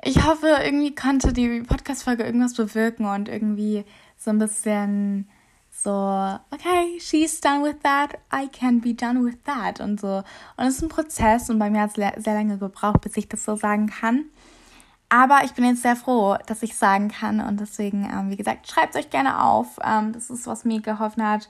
ich 0.02 0.24
hoffe, 0.24 0.58
irgendwie 0.64 0.94
konnte 0.94 1.32
die 1.32 1.62
Podcast-Folge 1.62 2.24
irgendwas 2.24 2.54
bewirken 2.54 3.06
und 3.06 3.28
irgendwie 3.28 3.84
so 4.16 4.30
ein 4.30 4.38
bisschen 4.38 5.28
so, 5.70 5.90
okay, 5.90 6.98
she's 6.98 7.40
done 7.40 7.64
with 7.64 7.76
that, 7.82 8.18
I 8.32 8.48
can 8.48 8.80
be 8.80 8.94
done 8.94 9.24
with 9.24 9.36
that 9.44 9.80
und 9.80 10.00
so. 10.00 10.22
Und 10.56 10.66
es 10.66 10.76
ist 10.76 10.82
ein 10.82 10.88
Prozess 10.88 11.50
und 11.50 11.58
bei 11.58 11.70
mir 11.70 11.82
hat 11.82 11.96
es 11.96 12.24
sehr 12.24 12.34
lange 12.34 12.58
gebraucht, 12.58 13.00
bis 13.02 13.16
ich 13.16 13.28
das 13.28 13.44
so 13.44 13.56
sagen 13.56 13.86
kann. 13.86 14.24
Aber 15.08 15.40
ich 15.44 15.52
bin 15.52 15.64
jetzt 15.64 15.82
sehr 15.82 15.96
froh, 15.96 16.36
dass 16.46 16.62
ich 16.62 16.76
sagen 16.76 17.08
kann 17.08 17.40
und 17.40 17.60
deswegen, 17.60 18.04
ähm, 18.04 18.30
wie 18.30 18.36
gesagt, 18.36 18.68
schreibt 18.68 18.94
euch 18.96 19.08
gerne 19.08 19.42
auf. 19.42 19.78
Ähm, 19.82 20.12
das 20.12 20.30
ist, 20.30 20.46
was 20.46 20.64
mir 20.64 20.80
geholfen 20.80 21.26
hat 21.26 21.48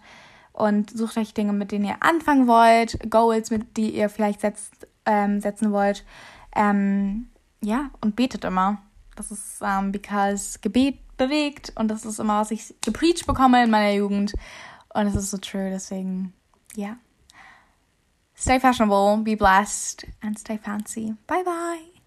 und 0.53 0.97
sucht 0.97 1.17
euch 1.17 1.35
Dinge, 1.35 1.53
mit 1.53 1.73
denen 1.73 1.87
ihr 1.87 1.97
anfangen 2.01 2.47
wollt, 2.47 3.11
Goals, 3.11 3.51
mit 3.51 3.77
die 3.77 3.91
ihr 3.91 4.09
vielleicht 4.09 4.41
setzt, 4.41 4.87
ähm, 5.07 5.41
setzen 5.41 5.73
wollt. 5.73 6.05
Ähm, 6.55 7.29
ja, 7.63 7.91
und 8.01 8.17
betet 8.17 8.45
immer. 8.45 8.79
Das 9.17 9.31
ist, 9.31 9.61
ähm, 9.63 9.93
because 9.93 10.59
Gebet 10.61 10.99
bewegt 11.17 11.73
und 11.75 11.89
das 11.89 12.05
ist 12.05 12.21
immer, 12.21 12.41
was 12.41 12.51
ich 12.51 12.75
gepreacht 12.81 13.27
bekomme 13.27 13.65
in 13.65 13.71
meiner 13.71 13.93
Jugend. 13.93 14.35
Und 14.95 15.07
es 15.07 15.17
ist 15.17 15.31
so 15.31 15.39
true, 15.39 15.71
deswegen, 15.71 16.33
ja. 16.75 16.87
Yeah. 16.87 16.97
Stay 18.35 18.61
fashionable, 18.61 19.25
be 19.25 19.37
blessed, 19.37 20.07
and 20.23 20.39
stay 20.39 20.59
fancy. 20.59 21.17
Bye 21.27 21.43
bye. 21.43 21.98